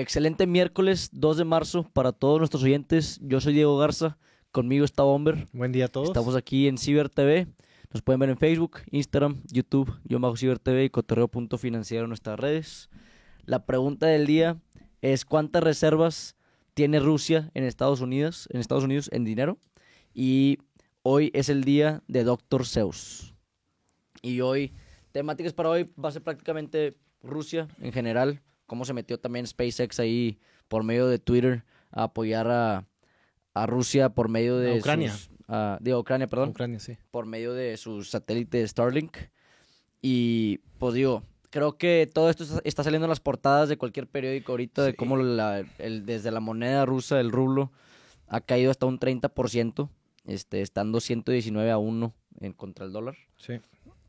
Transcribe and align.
Excelente 0.00 0.46
miércoles 0.46 1.10
2 1.12 1.36
de 1.36 1.44
marzo 1.44 1.82
para 1.92 2.12
todos 2.12 2.38
nuestros 2.38 2.62
oyentes. 2.62 3.20
Yo 3.22 3.38
soy 3.38 3.52
Diego 3.52 3.76
Garza, 3.76 4.16
conmigo 4.50 4.86
está 4.86 5.02
Bomber. 5.02 5.46
Buen 5.52 5.72
día 5.72 5.84
a 5.84 5.88
todos. 5.88 6.08
Estamos 6.08 6.36
aquí 6.36 6.68
en 6.68 6.78
Ciber 6.78 7.10
TV. 7.10 7.48
Nos 7.92 8.00
pueden 8.00 8.18
ver 8.18 8.30
en 8.30 8.38
Facebook, 8.38 8.78
Instagram, 8.92 9.42
YouTube, 9.52 9.92
yo 10.04 10.18
bajo 10.18 10.38
Ciber 10.38 10.58
TV 10.58 10.84
y 10.84 10.88
cotorreo.financiero 10.88 12.04
en 12.04 12.08
nuestras 12.08 12.40
redes. 12.40 12.88
La 13.44 13.66
pregunta 13.66 14.06
del 14.06 14.26
día 14.26 14.58
es 15.02 15.26
¿cuántas 15.26 15.62
reservas 15.62 16.34
tiene 16.72 16.98
Rusia 16.98 17.50
en 17.52 17.64
Estados 17.64 18.00
Unidos, 18.00 18.48
en 18.52 18.60
Estados 18.60 18.84
Unidos 18.84 19.10
en 19.12 19.26
dinero? 19.26 19.58
Y 20.14 20.60
hoy 21.02 21.30
es 21.34 21.50
el 21.50 21.62
día 21.62 22.02
de 22.08 22.24
Dr. 22.24 22.64
Zeus. 22.64 23.34
Y 24.22 24.40
hoy, 24.40 24.72
temáticas 25.12 25.52
para 25.52 25.68
hoy 25.68 25.90
va 26.02 26.08
a 26.08 26.12
ser 26.12 26.22
prácticamente 26.22 26.96
Rusia 27.22 27.68
en 27.82 27.92
general, 27.92 28.40
cómo 28.70 28.84
se 28.84 28.92
metió 28.92 29.18
también 29.18 29.48
SpaceX 29.48 29.98
ahí 29.98 30.38
por 30.68 30.84
medio 30.84 31.08
de 31.08 31.18
Twitter 31.18 31.64
a 31.90 32.04
apoyar 32.04 32.46
a, 32.48 32.86
a 33.52 33.66
Rusia 33.66 34.10
por 34.10 34.28
medio 34.28 34.58
de 34.58 34.78
Ucrania. 34.78 35.10
sus- 35.12 35.28
ah, 35.48 35.76
de 35.80 35.92
Ucrania, 35.96 36.28
perdón 36.28 36.50
Ucrania, 36.50 36.78
sí. 36.78 36.96
por 37.10 37.26
medio 37.26 37.52
de 37.52 37.76
su 37.76 38.04
satélite 38.04 38.64
Starlink. 38.68 39.16
Y 40.00 40.58
pues 40.78 40.94
digo, 40.94 41.24
creo 41.50 41.76
que 41.78 42.08
todo 42.12 42.30
esto 42.30 42.44
está- 42.62 42.84
saliendo 42.84 43.06
en 43.06 43.10
las 43.10 43.18
portadas 43.18 43.68
de 43.68 43.76
cualquier 43.76 44.06
periódico 44.06 44.52
ahorita 44.52 44.84
de 44.84 44.94
cómo 44.94 45.16
la, 45.16 45.64
el, 45.78 46.06
desde 46.06 46.30
la 46.30 46.38
moneda 46.38 46.86
rusa, 46.86 47.18
el 47.18 47.32
rublo, 47.32 47.72
ha 48.28 48.40
caído 48.40 48.70
hasta 48.70 48.86
un 48.86 49.00
30%, 49.00 49.90
este, 50.26 50.62
estando 50.62 51.00
119 51.00 51.70
a 51.72 51.78
1 51.78 52.14
en 52.40 52.52
contra 52.52 52.86
el 52.86 52.92
dólar. 52.92 53.16
Sí. 53.36 53.54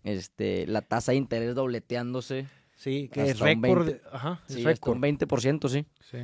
Este, 0.03 0.67
la 0.67 0.81
tasa 0.83 1.13
de 1.13 1.17
interés 1.17 1.55
dobleteándose. 1.55 2.45
Sí, 2.81 3.09
que 3.13 3.21
Hasta 3.21 3.31
es 3.31 3.39
récord. 3.39 3.85
20. 3.85 4.01
Ajá, 4.11 4.41
es 4.47 4.55
Sí, 4.55 4.63
récord. 4.63 4.95
un 4.95 5.01
20%, 5.03 5.69
sí. 5.69 5.85
Sí. 6.09 6.17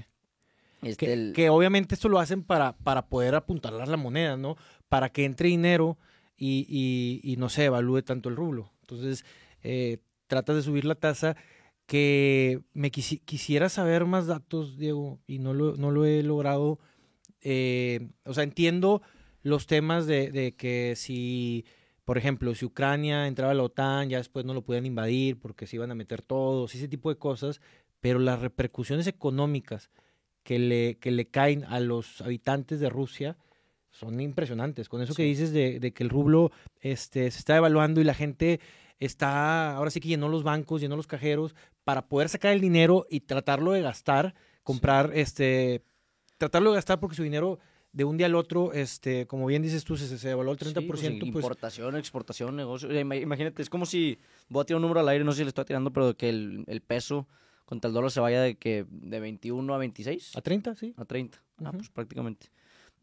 Este, 0.81 1.05
Que, 1.05 1.13
el- 1.13 1.33
que 1.35 1.49
obviamente 1.51 1.93
esto 1.93 2.09
lo 2.09 2.17
hacen 2.17 2.41
para, 2.43 2.75
para 2.77 3.07
poder 3.09 3.35
apuntalar 3.35 3.87
la 3.87 3.97
moneda, 3.97 4.37
¿no? 4.37 4.55
Para 4.89 5.09
que 5.09 5.25
entre 5.25 5.49
dinero 5.49 5.99
y, 6.35 6.65
y- 6.67 7.21
y 7.31 7.35
no 7.37 7.49
se 7.49 7.65
evalúe 7.65 8.01
tanto 8.01 8.29
el 8.29 8.35
rublo. 8.35 8.71
Entonces, 8.81 9.23
eh, 9.61 9.99
tratas 10.25 10.55
de 10.55 10.61
subir 10.63 10.85
la 10.85 10.95
tasa 10.95 11.35
que 11.85 12.61
me 12.73 12.91
quisi- 12.91 13.21
quisiera 13.23 13.69
saber 13.69 14.05
más 14.05 14.25
datos, 14.25 14.77
Diego, 14.79 15.19
y 15.27 15.37
no 15.39 15.53
lo, 15.53 15.75
no 15.77 15.91
lo 15.91 16.05
he 16.05 16.23
logrado. 16.23 16.79
Eh, 17.41 18.09
o 18.25 18.33
sea, 18.33 18.43
entiendo 18.43 19.03
los 19.43 19.67
temas 19.67 20.07
de, 20.07 20.31
de 20.31 20.55
que 20.55 20.93
si, 20.95 21.65
por 22.07 22.17
ejemplo, 22.17 22.55
si 22.55 22.63
Ucrania 22.63 23.27
entraba 23.27 23.51
a 23.51 23.53
la 23.53 23.63
OTAN, 23.63 24.07
ya 24.07 24.17
después 24.17 24.45
no 24.45 24.53
lo 24.53 24.61
podían 24.61 24.85
invadir 24.85 25.37
porque 25.37 25.67
se 25.67 25.75
iban 25.75 25.91
a 25.91 25.93
meter 25.93 26.21
todos, 26.21 26.73
ese 26.73 26.87
tipo 26.87 27.09
de 27.09 27.17
cosas, 27.17 27.59
pero 27.99 28.17
las 28.17 28.39
repercusiones 28.39 29.07
económicas 29.07 29.89
que 30.43 30.57
le, 30.57 30.99
que 30.99 31.11
le 31.11 31.27
caen 31.27 31.65
a 31.65 31.81
los 31.81 32.21
habitantes 32.21 32.79
de 32.79 32.89
Rusia 32.89 33.35
son 33.91 34.21
impresionantes. 34.21 34.87
Con 34.87 35.01
eso 35.01 35.15
que 35.15 35.23
dices 35.23 35.51
de, 35.51 35.81
de 35.81 35.91
que 35.91 36.01
el 36.01 36.09
rublo 36.09 36.53
este, 36.79 37.29
se 37.29 37.39
está 37.39 37.55
devaluando 37.55 37.99
y 37.99 38.05
la 38.05 38.13
gente 38.13 38.61
está, 39.01 39.75
ahora 39.75 39.91
sí 39.91 39.99
que 39.99 40.07
llenó 40.07 40.29
los 40.29 40.43
bancos, 40.43 40.79
llenó 40.79 40.95
los 40.95 41.07
cajeros 41.07 41.55
para 41.83 42.07
poder 42.07 42.29
sacar 42.29 42.53
el 42.53 42.61
dinero 42.61 43.05
y 43.09 43.19
tratarlo 43.19 43.73
de 43.73 43.81
gastar, 43.81 44.33
comprar, 44.63 45.11
este, 45.13 45.83
tratarlo 46.37 46.69
de 46.69 46.77
gastar 46.77 47.01
porque 47.01 47.17
su 47.17 47.23
dinero 47.23 47.59
de 47.93 48.03
un 48.03 48.17
día 48.17 48.27
al 48.27 48.35
otro, 48.35 48.73
este, 48.73 49.25
como 49.27 49.45
bien 49.47 49.61
dices 49.63 49.83
tú, 49.83 49.97
se, 49.97 50.17
se 50.17 50.27
devaluó 50.27 50.51
el 50.53 50.59
30%. 50.59 50.67
Sí, 50.81 50.87
pues, 50.87 50.99
pues, 51.19 51.25
importación, 51.25 51.95
exportación, 51.95 52.55
negocio. 52.55 52.99
Imagínate, 52.99 53.61
es 53.61 53.69
como 53.69 53.85
si 53.85 54.19
voy 54.49 54.61
a 54.61 54.65
tirar 54.65 54.77
un 54.77 54.83
número 54.83 54.99
al 54.99 55.09
aire, 55.09 55.23
no 55.23 55.31
sé 55.31 55.37
si 55.39 55.43
le 55.45 55.49
estoy 55.49 55.65
tirando, 55.65 55.91
pero 55.91 56.15
que 56.15 56.29
el, 56.29 56.63
el 56.67 56.81
peso 56.81 57.27
contra 57.65 57.87
el 57.89 57.93
dólar 57.93 58.11
se 58.11 58.19
vaya 58.19 58.41
de 58.41 58.55
que 58.55 58.85
de 58.89 59.19
21 59.19 59.73
a 59.73 59.77
26 59.77 60.37
a 60.37 60.41
30, 60.41 60.75
sí. 60.75 60.93
a 60.95 61.05
30. 61.05 61.41
Ah, 61.59 61.69
Ujú. 61.69 61.77
pues 61.79 61.89
prácticamente. 61.89 62.47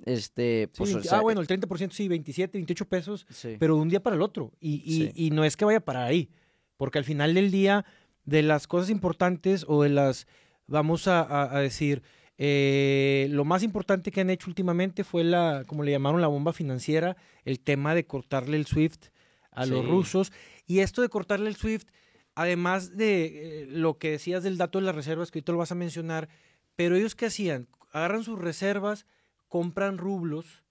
Este, 0.04 0.68
Sí, 0.72 0.78
pues, 0.78 0.90
o 0.90 0.94
20 0.94 1.08
sea, 1.08 1.18
ah, 1.18 1.22
bueno, 1.22 1.40
el 1.40 1.46
30% 1.46 1.90
sí, 1.92 2.08
27, 2.08 2.58
28 2.58 2.84
pesos. 2.88 3.26
sí. 3.30 3.56
pero 3.58 3.76
de 3.76 3.82
un 3.82 3.88
día 3.88 4.02
para 4.02 4.16
el 4.16 4.22
otro. 4.22 4.52
Y, 4.60 4.82
y- 4.84 5.06
Sí. 5.08 5.12
y 5.14 5.30
no 5.30 5.44
es 5.44 5.56
que 5.56 5.64
vaya 5.64 5.80
para 5.80 6.04
ahí, 6.04 6.30
porque 6.76 6.98
al 6.98 7.04
final 7.04 7.34
del 7.34 7.50
día, 7.50 7.84
de 8.24 8.42
las 8.42 8.66
cosas 8.66 8.90
importantes 8.90 9.64
o 9.68 9.82
de 9.82 9.90
las, 9.90 10.26
vamos 10.66 11.08
a, 11.08 11.20
a- 11.20 11.56
a 11.56 11.60
decir, 11.60 12.02
eh, 12.36 13.28
lo 13.30 13.44
más 13.44 13.62
importante 13.62 14.10
que 14.10 14.20
han 14.20 14.30
hecho 14.30 14.50
últimamente 14.50 15.04
fue 15.04 15.24
la, 15.24 15.64
como 15.66 15.82
le 15.82 15.92
llamaron 15.92 16.20
la 16.20 16.26
bomba 16.26 16.52
financiera, 16.52 17.16
el 17.44 17.60
tema 17.60 17.94
de 17.94 18.06
cortarle 18.06 18.56
el 18.56 18.66
SWIFT 18.66 19.06
a 19.52 19.66
los 19.66 19.86
rusos. 19.86 20.32
Y 20.66 20.80
esto 20.80 21.02
de 21.02 21.08
cortarle 21.08 21.48
el 21.48 21.56
SWIFT, 21.56 21.88
además 22.34 22.96
de 22.96 23.62
eh, 23.62 23.66
lo 23.66 23.98
que 23.98 24.12
decías 24.12 24.42
del 24.42 24.58
dato 24.58 24.78
de 24.78 24.86
las 24.86 24.94
reservas, 24.94 25.30
que 25.30 25.38
ahorita 25.38 25.52
lo 25.52 25.58
vas 25.58 25.72
a 25.72 25.76
mencionar, 25.76 26.28
pero 26.76 26.96
ellos 26.96 27.14
qué 27.14 27.26
hacían? 27.26 27.68
Agarran 27.92 28.24
sus 28.24 28.38
reservas, 28.38 29.06
compran 29.48 29.98
rublos, 29.98 30.64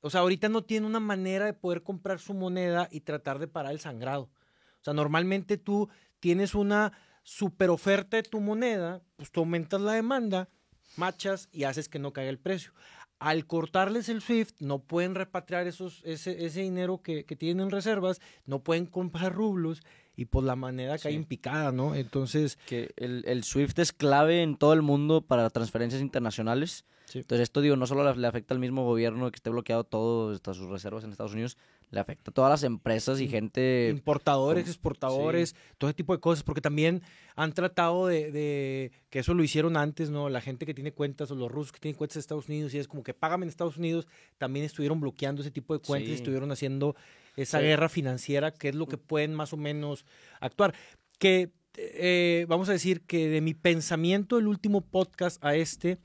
o 0.00 0.10
sea, 0.10 0.20
ahorita 0.20 0.50
no 0.50 0.62
tienen 0.62 0.90
una 0.90 1.00
manera 1.00 1.46
de 1.46 1.54
poder 1.54 1.82
comprar 1.82 2.18
su 2.18 2.34
moneda 2.34 2.88
y 2.90 3.00
tratar 3.00 3.38
de 3.38 3.48
parar 3.48 3.72
el 3.72 3.80
sangrado. 3.80 4.24
O 4.24 4.84
sea, 4.84 4.92
normalmente 4.92 5.56
tú 5.56 5.88
tienes 6.20 6.54
una 6.54 6.92
super 7.22 7.70
oferta 7.70 8.18
de 8.18 8.22
tu 8.22 8.38
moneda, 8.40 9.02
pues 9.16 9.30
tú 9.30 9.40
aumentas 9.40 9.80
la 9.80 9.92
demanda, 9.92 10.50
machas 10.96 11.48
y 11.52 11.64
haces 11.64 11.88
que 11.88 11.98
no 11.98 12.12
caiga 12.12 12.30
el 12.30 12.38
precio. 12.38 12.72
Al 13.20 13.46
cortarles 13.46 14.08
el 14.08 14.20
SWIFT, 14.20 14.60
no 14.60 14.80
pueden 14.80 15.14
repatriar 15.14 15.66
esos, 15.66 16.02
ese, 16.04 16.44
ese 16.44 16.60
dinero 16.60 17.00
que, 17.02 17.24
que 17.24 17.36
tienen 17.36 17.64
en 17.66 17.70
reservas, 17.70 18.20
no 18.44 18.58
pueden 18.62 18.86
comprar 18.86 19.32
rublos 19.32 19.82
y 20.16 20.26
pues 20.26 20.44
la 20.44 20.56
moneda 20.56 20.98
cae 20.98 21.12
Sí. 21.12 21.16
en 21.16 21.24
picada, 21.24 21.72
¿no? 21.72 21.94
Entonces, 21.94 22.58
que 22.66 22.92
el, 22.96 23.24
el 23.26 23.44
SWIFT 23.44 23.78
es 23.78 23.92
clave 23.92 24.42
en 24.42 24.56
todo 24.56 24.72
el 24.72 24.82
mundo 24.82 25.22
para 25.22 25.48
transferencias 25.50 26.02
internacionales. 26.02 26.84
Sí. 27.06 27.18
Entonces 27.20 27.42
esto 27.44 27.60
digo, 27.60 27.76
no 27.76 27.86
solo 27.86 28.02
le, 28.12 28.18
le 28.20 28.26
afecta 28.26 28.54
al 28.54 28.60
mismo 28.60 28.84
gobierno 28.84 29.30
que 29.30 29.36
esté 29.36 29.50
bloqueado 29.50 29.84
todo, 29.84 30.32
hasta 30.32 30.52
sus 30.54 30.68
reservas 30.68 31.04
en 31.04 31.10
Estados 31.10 31.32
Unidos, 31.34 31.56
le 31.94 32.00
afecta 32.00 32.30
a 32.30 32.34
todas 32.34 32.50
las 32.50 32.62
empresas 32.64 33.20
y 33.20 33.26
Mm, 33.26 33.30
gente... 33.30 33.88
importadores, 33.90 34.66
exportadores, 34.68 35.54
todo 35.78 35.88
ese 35.90 35.96
tipo 35.96 36.12
de 36.14 36.20
cosas, 36.20 36.42
porque 36.42 36.60
también 36.60 37.02
han 37.36 37.52
tratado 37.52 38.06
de, 38.06 38.30
de- 38.30 38.92
que 39.10 39.20
eso 39.20 39.32
lo 39.34 39.42
hicieron 39.42 39.76
antes, 39.76 40.10
¿no? 40.10 40.28
La 40.28 40.40
gente 40.40 40.66
que 40.66 40.74
tiene 40.74 40.92
cuentas 40.92 41.30
o 41.30 41.34
los 41.34 41.50
rusos 41.50 41.72
que 41.72 41.78
tienen 41.80 41.96
cuentas 41.96 42.16
en 42.16 42.20
Estados 42.20 42.48
Unidos 42.48 42.74
y 42.74 42.78
es 42.78 42.88
como 42.88 43.02
que 43.02 43.14
págame 43.14 43.44
en 43.44 43.48
Estados 43.48 43.76
Unidos, 43.76 44.06
también 44.38 44.64
estuvieron 44.66 45.00
bloqueando 45.00 45.40
ese 45.42 45.50
tipo 45.50 45.72
de 45.72 45.80
cuentas 45.80 46.10
y 46.10 46.14
estuvieron 46.14 46.50
haciendo 46.52 46.94
esa 47.36 47.58
Sí. 47.60 47.64
guerra 47.64 47.88
financiera, 47.88 48.52
que 48.52 48.68
es 48.68 48.74
lo 48.74 48.86
que 48.86 48.98
pueden 48.98 49.34
más 49.34 49.52
o 49.52 49.56
menos 49.56 50.04
actuar. 50.40 50.74
Que 51.18 51.50
eh, 51.76 52.46
vamos 52.48 52.68
a 52.68 52.72
decir 52.72 53.00
que 53.02 53.28
de 53.28 53.40
mi 53.40 53.54
pensamiento 53.54 54.36
del 54.36 54.46
último 54.46 54.80
podcast 54.80 55.44
a 55.44 55.56
este, 55.56 55.98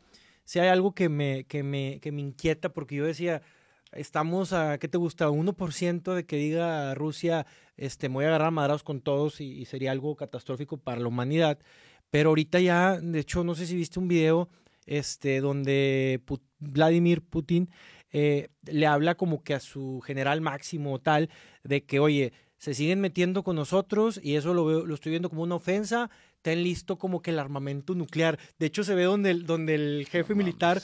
si 0.44 0.58
hay 0.60 0.68
algo 0.70 0.96
que 0.96 1.10
me, 1.10 1.44
que 1.44 1.62
me, 1.62 2.00
que 2.02 2.12
me 2.12 2.22
inquieta, 2.22 2.70
porque 2.70 2.96
yo 2.96 3.06
decía, 3.06 3.44
estamos 3.92 4.54
a, 4.54 4.78
¿qué 4.78 4.88
te 4.88 4.98
gusta? 4.98 5.30
1% 5.30 6.14
de 6.14 6.26
que 6.26 6.36
diga 6.38 6.94
Rusia, 6.96 7.46
este, 7.78 8.10
me 8.10 8.16
voy 8.16 8.26
a 8.26 8.30
agarrar 8.30 8.52
madrados 8.52 8.84
con 8.84 9.02
todos 9.02 9.42
y, 9.42 9.52
y 9.60 9.66
sería 9.66 9.92
algo 9.92 10.16
catastrófico 10.16 10.78
para 10.78 11.00
la 11.00 11.08
humanidad. 11.08 11.60
Pero 12.12 12.30
ahorita 12.30 12.60
ya, 12.60 13.00
de 13.00 13.20
hecho, 13.20 13.44
no 13.44 13.56
sé 13.56 13.66
si 13.68 13.76
viste 13.76 14.00
un 14.00 14.08
video 14.08 14.50
este, 14.90 15.40
donde 15.40 16.22
Vladimir 16.60 17.22
Putin 17.22 17.70
eh, 18.12 18.50
le 18.66 18.88
habla 18.88 19.16
como 19.16 19.44
que 19.44 19.54
a 19.54 19.60
su 19.60 20.02
general 20.04 20.42
máximo 20.42 20.94
o 20.94 21.00
tal, 21.00 21.30
de 21.64 21.84
que, 21.86 22.00
oye, 22.00 22.34
se 22.58 22.74
siguen 22.74 23.00
metiendo 23.00 23.44
con 23.44 23.56
nosotros 23.56 24.20
y 24.22 24.36
eso 24.36 24.54
lo, 24.54 24.66
veo, 24.66 24.86
lo 24.86 24.96
estoy 24.96 25.12
viendo 25.12 25.30
como 25.30 25.44
una 25.44 25.56
ofensa, 25.56 26.10
ten 26.42 26.64
listo 26.64 26.98
como 26.98 27.22
que 27.22 27.30
el 27.30 27.40
armamento 27.40 27.94
nuclear. 27.94 28.40
De 28.58 28.66
hecho, 28.66 28.84
se 28.84 28.96
ve 28.96 29.04
donde 29.04 29.32
el, 29.32 29.46
donde 29.46 29.76
el 29.76 30.08
jefe 30.10 30.34
No 30.34 30.38
militar. 30.38 30.82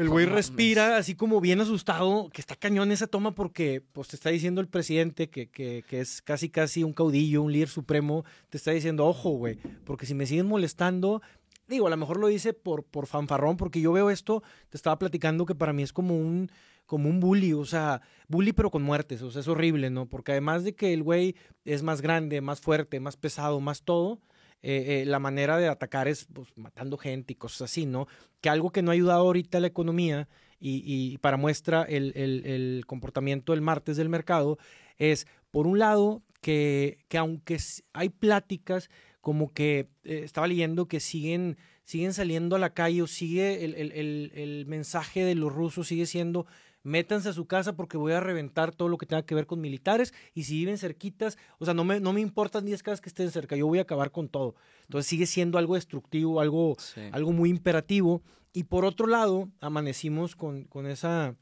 El 0.00 0.08
güey 0.08 0.24
respira 0.24 0.96
así 0.96 1.14
como 1.14 1.42
bien 1.42 1.60
asustado, 1.60 2.30
que 2.32 2.40
está 2.40 2.56
cañón 2.56 2.90
esa 2.90 3.06
toma 3.06 3.34
porque 3.34 3.82
pues 3.92 4.08
te 4.08 4.16
está 4.16 4.30
diciendo 4.30 4.62
el 4.62 4.66
presidente 4.66 5.28
que, 5.28 5.50
que, 5.50 5.84
que 5.86 6.00
es 6.00 6.22
casi 6.22 6.48
casi 6.48 6.82
un 6.82 6.94
caudillo, 6.94 7.42
un 7.42 7.52
líder 7.52 7.68
supremo, 7.68 8.24
te 8.48 8.56
está 8.56 8.70
diciendo, 8.70 9.04
ojo, 9.06 9.32
güey, 9.32 9.58
porque 9.84 10.06
si 10.06 10.14
me 10.14 10.24
siguen 10.24 10.46
molestando, 10.46 11.20
digo, 11.68 11.86
a 11.86 11.90
lo 11.90 11.98
mejor 11.98 12.18
lo 12.18 12.28
dice 12.28 12.54
por, 12.54 12.82
por 12.82 13.06
fanfarrón, 13.08 13.58
porque 13.58 13.82
yo 13.82 13.92
veo 13.92 14.08
esto, 14.08 14.42
te 14.70 14.78
estaba 14.78 14.98
platicando 14.98 15.44
que 15.44 15.54
para 15.54 15.74
mí 15.74 15.82
es 15.82 15.92
como 15.92 16.16
un, 16.16 16.50
como 16.86 17.10
un 17.10 17.20
bully, 17.20 17.52
o 17.52 17.66
sea, 17.66 18.00
bully 18.26 18.54
pero 18.54 18.70
con 18.70 18.82
muertes, 18.82 19.20
o 19.20 19.30
sea, 19.30 19.42
es 19.42 19.48
horrible, 19.48 19.90
¿no? 19.90 20.06
Porque 20.06 20.32
además 20.32 20.64
de 20.64 20.74
que 20.74 20.94
el 20.94 21.02
güey 21.02 21.36
es 21.66 21.82
más 21.82 22.00
grande, 22.00 22.40
más 22.40 22.62
fuerte, 22.62 23.00
más 23.00 23.18
pesado, 23.18 23.60
más 23.60 23.82
todo, 23.82 24.18
eh, 24.62 25.02
eh, 25.02 25.04
la 25.06 25.18
manera 25.18 25.56
de 25.56 25.68
atacar 25.68 26.06
es 26.08 26.26
pues, 26.32 26.48
matando 26.56 26.96
gente 26.98 27.32
y 27.32 27.36
cosas 27.36 27.62
así, 27.70 27.86
¿no? 27.86 28.06
Que 28.40 28.48
algo 28.50 28.70
que 28.70 28.82
no 28.82 28.90
ha 28.90 28.94
ayudado 28.94 29.20
ahorita 29.22 29.58
a 29.58 29.60
la 29.60 29.66
economía 29.68 30.28
y, 30.58 30.82
y 30.84 31.18
para 31.18 31.36
muestra 31.36 31.82
el, 31.82 32.12
el- 32.14 32.84
comportamiento 32.86 33.52
del 33.52 33.62
martes 33.62 33.96
del 33.96 34.08
mercado 34.10 34.58
es, 34.98 35.26
por 35.50 35.66
un 35.66 35.78
lado, 35.78 36.22
que, 36.42 36.98
que 37.08 37.18
aunque 37.18 37.58
hay 37.92 38.08
pláticas 38.10 38.90
como 39.20 39.52
que 39.52 39.88
eh, 40.04 40.22
estaba 40.24 40.46
leyendo 40.46 40.86
que 40.88 41.00
siguen, 41.00 41.56
siguen 41.84 42.12
saliendo 42.12 42.56
a 42.56 42.58
la 42.58 42.72
calle 42.74 43.02
o 43.02 43.06
sigue 43.06 43.64
el- 43.64 43.74
el 43.74 44.64
mensaje 44.66 45.24
de 45.24 45.34
los 45.34 45.52
rusos 45.52 45.88
sigue 45.88 46.06
siendo 46.06 46.46
métanse 46.82 47.28
a 47.28 47.32
su 47.32 47.46
casa 47.46 47.76
porque 47.76 47.96
voy 47.96 48.12
a 48.12 48.20
reventar 48.20 48.74
todo 48.74 48.88
lo 48.88 48.96
que 48.98 49.06
tenga 49.06 49.24
que 49.24 49.34
ver 49.34 49.46
con 49.46 49.60
militares 49.60 50.14
y 50.34 50.44
si 50.44 50.54
viven 50.54 50.78
cerquitas, 50.78 51.36
o 51.58 51.64
sea, 51.64 51.74
no 51.74 51.84
me, 51.84 52.00
no 52.00 52.12
me 52.12 52.20
importan 52.20 52.64
10 52.64 52.82
casas 52.82 53.00
que 53.00 53.08
estén 53.10 53.30
cerca, 53.30 53.56
yo 53.56 53.66
voy 53.66 53.78
a 53.78 53.82
acabar 53.82 54.10
con 54.10 54.28
todo. 54.28 54.54
Entonces 54.82 55.06
sigue 55.08 55.26
siendo 55.26 55.58
algo 55.58 55.74
destructivo, 55.74 56.40
algo, 56.40 56.76
Sí. 56.78 57.02
algo 57.12 57.32
muy 57.32 57.50
imperativo. 57.50 58.22
Y 58.52 58.64
por 58.64 58.84
otro 58.84 59.06
lado, 59.06 59.48
amanecimos 59.60 60.34
con, 60.36 60.64
con 60.64 60.86
esa 60.86 61.36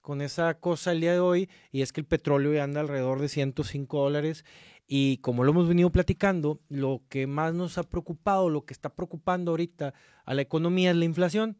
con 0.00 0.20
esa 0.20 0.54
cosa 0.58 0.90
el 0.90 1.00
día 1.00 1.12
de 1.12 1.20
hoy 1.20 1.48
y 1.70 1.82
es 1.82 1.92
que 1.92 2.00
el 2.00 2.06
petróleo 2.06 2.52
ya 2.52 2.64
anda 2.64 2.80
alrededor 2.80 3.20
de 3.20 3.28
105 3.28 4.00
dólares 4.02 4.44
y 4.88 5.18
como 5.18 5.44
lo 5.44 5.52
hemos 5.52 5.68
venido 5.68 5.90
platicando, 5.90 6.58
lo 6.68 7.02
que 7.08 7.28
más 7.28 7.54
nos 7.54 7.78
ha 7.78 7.84
preocupado, 7.84 8.50
lo 8.50 8.64
que 8.64 8.74
está 8.74 8.88
preocupando 8.96 9.52
ahorita 9.52 9.94
a 10.24 10.34
la 10.34 10.42
economía 10.42 10.90
es 10.90 10.96
la 10.96 11.04
inflación. 11.04 11.56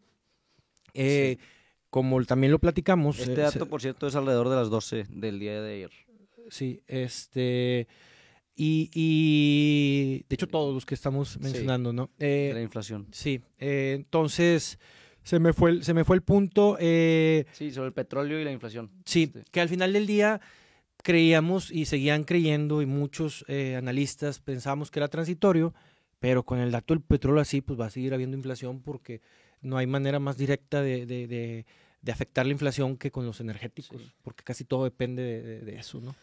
Eh, 0.95 1.39
Como 1.93 2.25
también 2.25 2.51
lo 2.53 2.59
platicamos. 2.59 3.19
Este 3.19 3.35
eh, 3.35 3.37
dato, 3.45 3.59
se- 3.59 3.67
por 3.67 3.83
cierto, 3.83 4.07
es 4.07 4.17
alrededor 4.17 4.49
de 4.49 4.57
las 4.57 4.71
12 4.71 5.05
del 5.11 5.39
día 5.39 5.61
de 5.61 5.75
ayer. 5.75 5.91
Sí, 6.49 6.81
este. 6.87 7.87
Y, 8.57 8.91
y 8.95 10.25
de 10.27 10.35
hecho, 10.35 10.47
todos 10.47 10.73
los 10.75 10.87
que 10.87 10.95
estamos 10.95 11.33
Sí. 11.35 11.39
mencionando, 11.41 11.93
¿no? 11.93 12.09
de 12.19 12.51
Eh, 12.51 12.55
la 12.55 12.63
inflación. 12.63 13.09
sí, 13.13 13.43
eh, 13.59 13.93
entonces 13.95 14.79
se 15.23 15.39
me 15.39 15.53
fue 15.53 15.71
el, 15.71 15.85
se 15.85 15.93
me 15.93 16.05
fue 16.05 16.17
el 16.17 16.23
punto. 16.23 16.79
eh, 16.81 17.45
Sí, 17.53 17.71
sobre 17.71 17.89
el 17.89 17.93
petróleo 17.93 18.41
y 18.41 18.45
la 18.45 18.53
inflación. 18.53 18.91
Sí, 19.05 19.25
Este, 19.25 19.45
que 19.51 19.61
al 19.61 19.69
final 19.69 19.93
del 19.93 20.07
día 20.07 20.41
creíamos 21.03 21.71
y 21.71 21.85
seguían 21.85 22.25
creyendo 22.25 22.81
y 22.81 22.87
muchos 22.87 23.45
eh, 23.49 23.77
analistas 23.77 24.41
pensábamos 24.41 24.91
que 24.91 24.99
era 24.99 25.09
transitorio, 25.09 25.75
pero 26.21 26.43
con 26.45 26.59
el 26.59 26.71
dato 26.71 26.95
del 26.95 27.03
petróleo 27.03 27.43
así, 27.43 27.61
pues 27.61 27.79
va 27.79 27.87
a 27.87 27.91
seguir 27.91 28.15
habiendo 28.15 28.37
inflación 28.37 28.81
porque 28.81 29.21
no 29.63 29.77
hay 29.79 29.87
manera 29.87 30.19
más 30.19 30.37
directa 30.37 30.83
de, 30.83 31.07
de- 31.07 31.27
de- 31.27 31.67
de 32.03 32.13
afectar 32.13 32.45
la 32.45 32.53
inflación 32.53 32.97
que 32.97 33.11
con 33.13 33.25
los 33.25 33.41
energéticos, 33.41 34.01
Sí. 34.03 34.11
porque 34.23 34.43
casi 34.43 34.65
todo 34.65 34.85
depende 34.85 35.23
de, 35.61 35.77
eso, 35.77 36.01
¿no? 36.01 36.15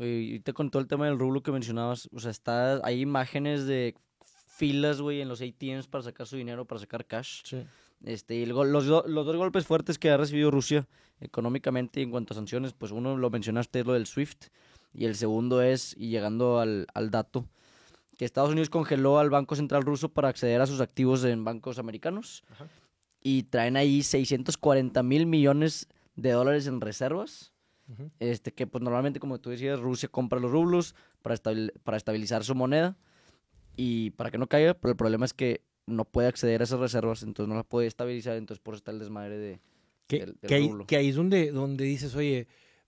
y 0.00 0.38
te 0.40 0.52
contó 0.52 0.78
el 0.78 0.86
tema 0.86 1.06
del 1.06 1.18
rublo 1.18 1.42
que 1.42 1.50
mencionabas. 1.52 2.08
O 2.14 2.20
sea, 2.20 2.30
está, 2.30 2.80
hay 2.86 3.00
imágenes 3.00 3.66
de 3.66 3.94
filas, 4.46 5.00
güey, 5.00 5.20
en 5.20 5.28
los 5.28 5.40
ATMs 5.42 5.86
para 5.88 6.02
sacar 6.04 6.26
su 6.26 6.36
dinero, 6.36 6.64
para 6.64 6.78
sacar 6.80 7.04
cash. 7.04 7.42
Sí. 7.44 7.62
Este, 8.04 8.36
y 8.36 8.42
el 8.44 8.50
los, 8.50 8.86
do- 8.86 9.04
los 9.08 9.26
dos 9.26 9.36
golpes 9.36 9.66
fuertes 9.66 9.98
que 9.98 10.08
ha 10.10 10.16
recibido 10.16 10.50
Rusia 10.52 10.86
económicamente 11.20 12.00
y 12.00 12.04
en 12.04 12.10
cuanto 12.10 12.32
a 12.32 12.36
sanciones, 12.36 12.72
pues 12.72 12.92
uno 12.92 13.16
lo 13.16 13.28
mencionaste, 13.28 13.80
es 13.80 13.86
lo 13.86 13.92
del 13.94 14.06
SWIFT, 14.06 14.46
y 14.94 15.04
el 15.04 15.16
segundo 15.16 15.62
es, 15.62 15.94
y 15.98 16.08
llegando 16.10 16.58
al, 16.60 16.86
al 16.94 17.10
dato, 17.10 17.44
que 18.16 18.24
Estados 18.24 18.50
Unidos 18.50 18.70
congeló 18.70 19.18
al 19.18 19.30
Banco 19.30 19.56
Central 19.56 19.82
ruso 19.82 20.08
para 20.08 20.28
acceder 20.28 20.60
a 20.60 20.66
sus 20.66 20.80
activos 20.80 21.24
en 21.24 21.44
bancos 21.44 21.78
americanos, 21.78 22.44
Ajá. 22.52 22.66
Y 23.22 23.44
traen 23.44 23.76
ahí 23.76 24.02
640 24.02 25.02
mil 25.02 25.26
millones 25.26 25.88
de 26.16 26.30
dólares 26.32 26.66
en 26.66 26.80
reservas, 26.80 27.52
Ujú. 27.88 28.10
este, 28.20 28.52
que 28.52 28.66
pues 28.66 28.82
normalmente, 28.82 29.20
como 29.20 29.38
tú 29.40 29.50
decías, 29.50 29.80
Rusia 29.80 30.08
compra 30.08 30.40
los 30.40 30.50
rublos 30.50 30.94
para, 31.22 31.34
estabil- 31.34 31.72
para 31.84 31.96
estabilizar 31.96 32.44
su 32.44 32.54
moneda 32.54 32.96
y 33.76 34.10
para 34.10 34.30
que 34.30 34.38
no 34.38 34.46
caiga, 34.48 34.74
pero 34.74 34.90
el 34.90 34.96
problema 34.96 35.24
es 35.24 35.32
que 35.34 35.62
no 35.86 36.04
puede 36.04 36.28
acceder 36.28 36.60
a 36.60 36.64
esas 36.64 36.80
reservas, 36.80 37.22
entonces 37.22 37.48
no 37.48 37.54
las 37.54 37.64
puede 37.66 37.86
estabilizar, 37.86 38.36
entonces 38.36 38.60
por 38.62 38.74
eso 38.74 38.78
está 38.78 38.90
el 38.90 38.98
desmadre 38.98 39.38
de... 39.38 39.60
Que, 40.06 40.18
del- 40.20 40.36
del 40.40 40.48
que 40.48 40.54
ahí, 40.54 40.68
rublo. 40.68 40.86
que 40.86 40.96
ahí 40.96 41.08
es 41.08 41.16
donde, 41.16 41.50
donde 41.50 41.84
dices, 41.84 42.14
oye, 42.14 42.46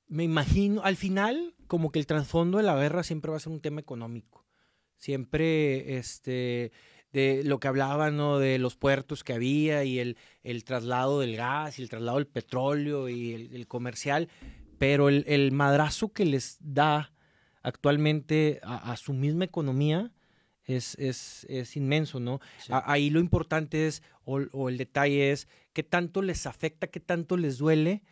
me 0.08 0.24
imagino, 0.24 0.82
al 0.82 0.96
final, 0.96 1.54
como 1.66 1.92
que 1.92 1.98
el 1.98 2.06
trasfondo 2.06 2.58
de 2.58 2.64
la 2.64 2.76
guerra 2.76 3.02
siempre 3.02 3.30
va 3.30 3.36
a 3.36 3.40
ser 3.40 3.52
un 3.52 3.60
tema 3.60 3.80
económico. 3.80 4.44
Siempre, 4.96 5.96
este, 5.96 6.72
de 7.12 7.42
lo 7.44 7.58
que 7.58 7.68
hablaban, 7.68 8.16
¿no? 8.16 8.38
De 8.38 8.58
los 8.58 8.76
puertos 8.76 9.24
que 9.24 9.32
había 9.32 9.84
y 9.84 9.98
el, 9.98 10.16
el 10.44 10.64
traslado 10.64 11.20
del 11.20 11.36
gas 11.36 11.78
y 11.78 11.82
el 11.82 11.88
traslado 11.88 12.18
del 12.18 12.26
petróleo 12.26 13.08
y 13.08 13.32
el, 13.32 13.54
el 13.54 13.66
comercial, 13.66 14.28
pero 14.78 15.08
el, 15.08 15.24
el 15.26 15.52
madrazo 15.52 16.12
que 16.12 16.24
les 16.24 16.56
da 16.60 17.12
actualmente 17.62 18.60
a, 18.62 18.92
a 18.92 18.96
su 18.96 19.12
misma 19.12 19.44
economía 19.44 20.12
es, 20.64 20.94
es, 20.98 21.46
es 21.48 21.76
inmenso, 21.76 22.20
¿no? 22.20 22.40
Sí. 22.58 22.72
A- 22.72 22.90
ahí 22.92 23.10
lo 23.10 23.20
importante 23.20 23.86
es, 23.86 24.02
o, 24.24 24.40
o 24.52 24.68
el 24.68 24.78
detalle 24.78 25.32
es, 25.32 25.48
qué 25.72 25.82
tanto 25.82 26.22
les 26.22 26.46
afecta, 26.46 26.86
qué 26.86 27.00
tanto 27.00 27.36
les 27.36 27.58
duele 27.58 28.02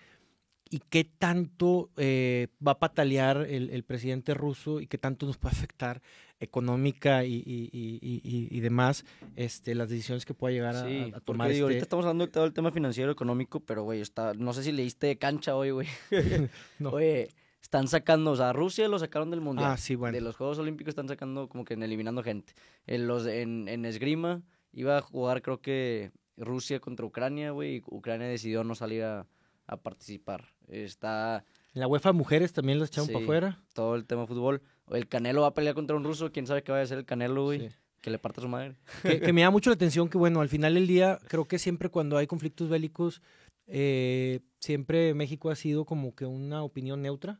y 0.70 0.80
qué 0.90 1.04
tanto 1.04 1.90
eh, 1.96 2.48
va 2.66 2.72
a 2.72 2.78
patalear 2.78 3.46
el, 3.48 3.70
el 3.70 3.84
presidente 3.84 4.34
ruso 4.34 4.80
y 4.80 4.86
qué 4.86 4.98
tanto 4.98 5.24
nos 5.24 5.38
puede 5.38 5.54
afectar 5.56 6.02
económica 6.40 7.24
y, 7.24 7.34
y- 7.34 7.70
y- 7.72 8.48
y- 8.50 8.60
demás 8.60 9.04
este, 9.36 9.74
las 9.74 9.88
decisiones 9.88 10.24
que 10.24 10.34
pueda 10.34 10.52
llegar 10.52 10.76
a, 10.76 10.84
Sí, 10.86 11.12
a- 11.14 11.20
porque 11.20 11.48
digo, 11.52 11.66
ahorita 11.66 11.78
este- 11.78 11.82
estamos 11.84 12.04
hablando 12.04 12.26
de 12.26 12.32
todo 12.32 12.44
el 12.44 12.52
tema 12.52 12.70
financiero 12.70 13.10
económico, 13.10 13.60
pero 13.60 13.82
güey, 13.82 14.00
está, 14.00 14.34
no 14.34 14.52
sé 14.52 14.62
si 14.62 14.72
leíste 14.72 15.06
de 15.08 15.18
cancha 15.18 15.56
hoy, 15.56 15.70
güey. 15.70 15.88
No. 16.78 16.90
Oye, 16.90 17.28
están 17.60 17.88
sacando, 17.88 18.30
o 18.32 18.36
sea, 18.36 18.52
Rusia 18.52 18.88
lo 18.88 18.98
sacaron 18.98 19.30
del 19.30 19.40
mundial. 19.40 19.72
Ah, 19.72 19.76
sí, 19.76 19.94
bueno. 19.96 20.14
De 20.14 20.20
los 20.20 20.36
Juegos 20.36 20.58
Olímpicos 20.58 20.90
están 20.92 21.08
sacando 21.08 21.48
como 21.48 21.64
que 21.64 21.74
en 21.74 21.82
eliminando 21.82 22.22
gente. 22.22 22.52
En 22.86 23.06
los 23.08 23.26
en, 23.26 23.68
en 23.68 23.84
esgrima 23.84 24.42
iba 24.72 24.98
a 24.98 25.02
jugar 25.02 25.42
creo 25.42 25.60
que 25.60 26.12
Rusia 26.36 26.78
contra 26.78 27.04
Ucrania, 27.04 27.50
güey, 27.50 27.76
y 27.78 27.82
Ucrania 27.86 28.28
decidió 28.28 28.62
no 28.62 28.74
salir 28.76 29.02
a, 29.02 29.26
a 29.66 29.76
participar. 29.76 30.44
Está 30.68 31.44
En 31.78 31.80
la 31.82 31.86
UEFA 31.86 32.12
Mujeres 32.12 32.52
también 32.52 32.80
las 32.80 32.88
echaron 32.88 33.06
Sí. 33.06 33.12
para 33.12 33.22
afuera. 33.24 33.58
todo 33.72 33.94
el 33.94 34.04
tema 34.04 34.22
de 34.22 34.26
fútbol. 34.26 34.62
El 34.90 35.06
Canelo 35.06 35.42
va 35.42 35.46
a 35.46 35.54
pelear 35.54 35.76
contra 35.76 35.94
un 35.94 36.02
ruso, 36.02 36.32
quién 36.32 36.44
sabe 36.44 36.64
qué 36.64 36.72
va 36.72 36.80
a 36.80 36.82
hacer 36.82 36.98
el 36.98 37.04
Canelo, 37.04 37.44
güey, 37.44 37.60
Sí. 37.60 37.76
que 38.00 38.10
le 38.10 38.18
parta 38.18 38.40
su 38.40 38.48
madre. 38.48 38.74
que, 39.02 39.20
que 39.20 39.32
me 39.32 39.42
da 39.42 39.50
mucho 39.52 39.70
la 39.70 39.74
atención 39.74 40.08
que, 40.08 40.18
bueno, 40.18 40.40
al 40.40 40.48
final 40.48 40.74
del 40.74 40.88
día, 40.88 41.20
creo 41.28 41.44
que 41.46 41.60
siempre 41.60 41.88
cuando 41.88 42.16
hay 42.16 42.26
conflictos 42.26 42.68
bélicos, 42.68 43.22
eh, 43.68 44.40
siempre 44.58 45.14
México 45.14 45.50
ha 45.50 45.54
sido 45.54 45.84
como 45.84 46.16
que 46.16 46.26
una 46.26 46.64
opinión 46.64 47.00
neutra. 47.00 47.38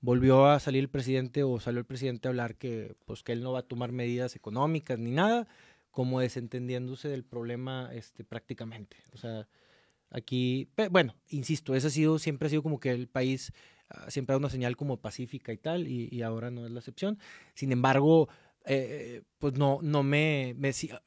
Volvió 0.00 0.46
a 0.46 0.58
salir 0.58 0.80
el 0.80 0.88
presidente 0.90 1.44
o 1.44 1.60
salió 1.60 1.78
el 1.78 1.86
presidente 1.86 2.26
a 2.26 2.30
hablar 2.30 2.56
que, 2.56 2.96
pues, 3.04 3.22
que 3.22 3.30
él 3.30 3.44
no 3.44 3.52
va 3.52 3.60
a 3.60 3.62
tomar 3.62 3.92
medidas 3.92 4.34
económicas 4.34 4.98
ni 4.98 5.12
nada, 5.12 5.46
como 5.92 6.18
desentendiéndose 6.18 7.08
del 7.08 7.22
problema 7.22 7.90
este, 7.92 8.24
prácticamente. 8.24 8.96
O 9.12 9.18
sea, 9.18 9.46
aquí, 10.10 10.68
bueno, 10.90 11.14
insisto, 11.28 11.74
ese 11.74 11.88
ha 11.88 11.90
sido, 11.90 12.18
siempre 12.18 12.46
ha 12.46 12.50
sido 12.50 12.62
como 12.62 12.80
que 12.80 12.90
el 12.90 13.08
país 13.08 13.52
ah, 13.90 14.10
siempre 14.10 14.34
da 14.34 14.38
una 14.38 14.50
señal 14.50 14.76
como 14.76 15.00
pacífica 15.00 15.52
y 15.52 15.58
tal, 15.58 15.88
y, 15.88 16.08
y 16.10 16.22
ahora 16.22 16.50
no 16.50 16.64
es 16.66 16.72
la 16.72 16.80
excepción. 16.80 17.18
Sin 17.54 17.72
embargo, 17.72 18.28
eh, 18.64 19.22
pues 19.38 19.54
no, 19.54 19.78
no 19.82 20.02
me, 20.02 20.54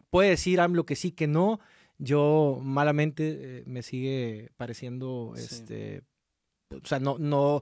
puede 0.10 0.30
decir 0.32 0.60
AMLO 0.60 0.86
que 0.86 0.96
sí, 0.96 1.12
que 1.12 1.28
no. 1.28 1.60
Yo 2.00 2.60
malamente 2.64 3.60
eh, 3.60 3.64
me 3.68 3.84
sigue 3.84 4.50
pareciendo, 4.58 5.34
Sí. 5.36 5.44
este, 5.44 6.02
o 6.72 6.88
sea, 6.88 7.00
no, 7.00 7.20
no, 7.20 7.62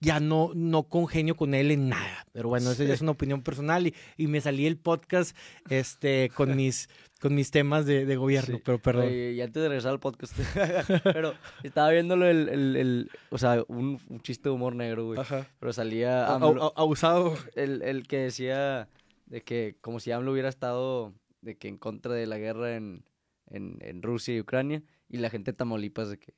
ya 0.00 0.20
no, 0.20 0.52
no 0.54 0.84
congenio 0.88 1.36
con 1.36 1.54
él 1.54 1.70
en 1.70 1.88
nada. 1.88 2.26
Pero 2.32 2.48
bueno, 2.48 2.70
esa 2.72 2.84
ya 2.84 2.94
es 2.94 3.00
una 3.00 3.12
opinión 3.12 3.42
personal 3.42 3.86
y, 3.86 3.94
y 4.16 4.26
me 4.26 4.40
salí 4.40 4.66
el 4.66 4.76
podcast, 4.76 5.36
este, 5.70 6.30
con 6.34 6.56
mis, 6.56 6.88
con 7.20 7.34
mis 7.34 7.50
temas 7.50 7.86
de, 7.86 8.04
de 8.06 8.16
gobierno. 8.16 8.56
Sí. 8.56 8.62
Pero 8.64 8.78
perdón. 8.80 9.06
Oye, 9.06 9.32
y 9.32 9.40
antes 9.40 9.62
de 9.62 9.68
regresar 9.68 9.92
al 9.92 10.00
podcast, 10.00 10.36
pero 11.04 11.34
estaba 11.62 11.90
viéndolo 11.90 12.26
el, 12.26 12.48
el, 12.48 12.76
el- 12.76 13.10
o 13.30 13.38
sea, 13.38 13.62
un, 13.68 14.00
un 14.08 14.20
chiste 14.20 14.48
de 14.48 14.54
humor 14.54 14.74
negro, 14.74 15.06
güey. 15.06 15.18
Ajá. 15.20 15.46
Pero 15.60 15.72
salía 15.72 16.26
AMLO- 16.28 16.72
abusado. 16.76 17.36
el, 17.54 17.82
el 17.82 18.06
que 18.06 18.18
decía 18.18 18.88
de 19.26 19.42
que 19.42 19.76
como 19.80 20.00
si 20.00 20.10
AMLO 20.10 20.32
hubiera 20.32 20.48
estado 20.48 21.12
de 21.42 21.56
que 21.56 21.68
en 21.68 21.76
contra 21.78 22.14
de 22.14 22.26
la 22.26 22.38
guerra 22.38 22.74
en, 22.76 23.04
en, 23.50 23.76
en 23.80 24.02
Rusia 24.02 24.34
y 24.34 24.40
Ucrania 24.40 24.82
y 25.08 25.18
la 25.18 25.30
gente 25.30 25.52
de 25.52 25.56
Tamaulipas 25.56 26.08
de 26.10 26.18
que 26.18 26.34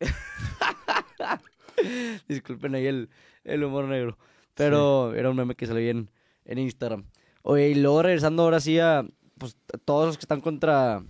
disculpen 2.28 2.74
ahí 2.74 2.86
el, 2.86 3.08
el 3.44 3.64
humor 3.64 3.84
negro. 3.86 4.18
Pero 4.54 5.14
era 5.14 5.30
un 5.30 5.36
meme 5.36 5.54
que 5.54 5.66
salió 5.66 5.88
en, 5.90 6.10
en 6.44 6.58
Instagram. 6.58 7.04
Oye 7.42 7.70
y 7.70 7.74
luego 7.74 8.02
regresando 8.02 8.42
ahora 8.42 8.60
sí 8.60 8.78
a 8.78 9.04
pues 9.38 9.56
a 9.72 9.78
todos 9.78 10.06
los 10.06 10.16
que 10.16 10.22
están 10.22 10.40
contra 10.40 11.02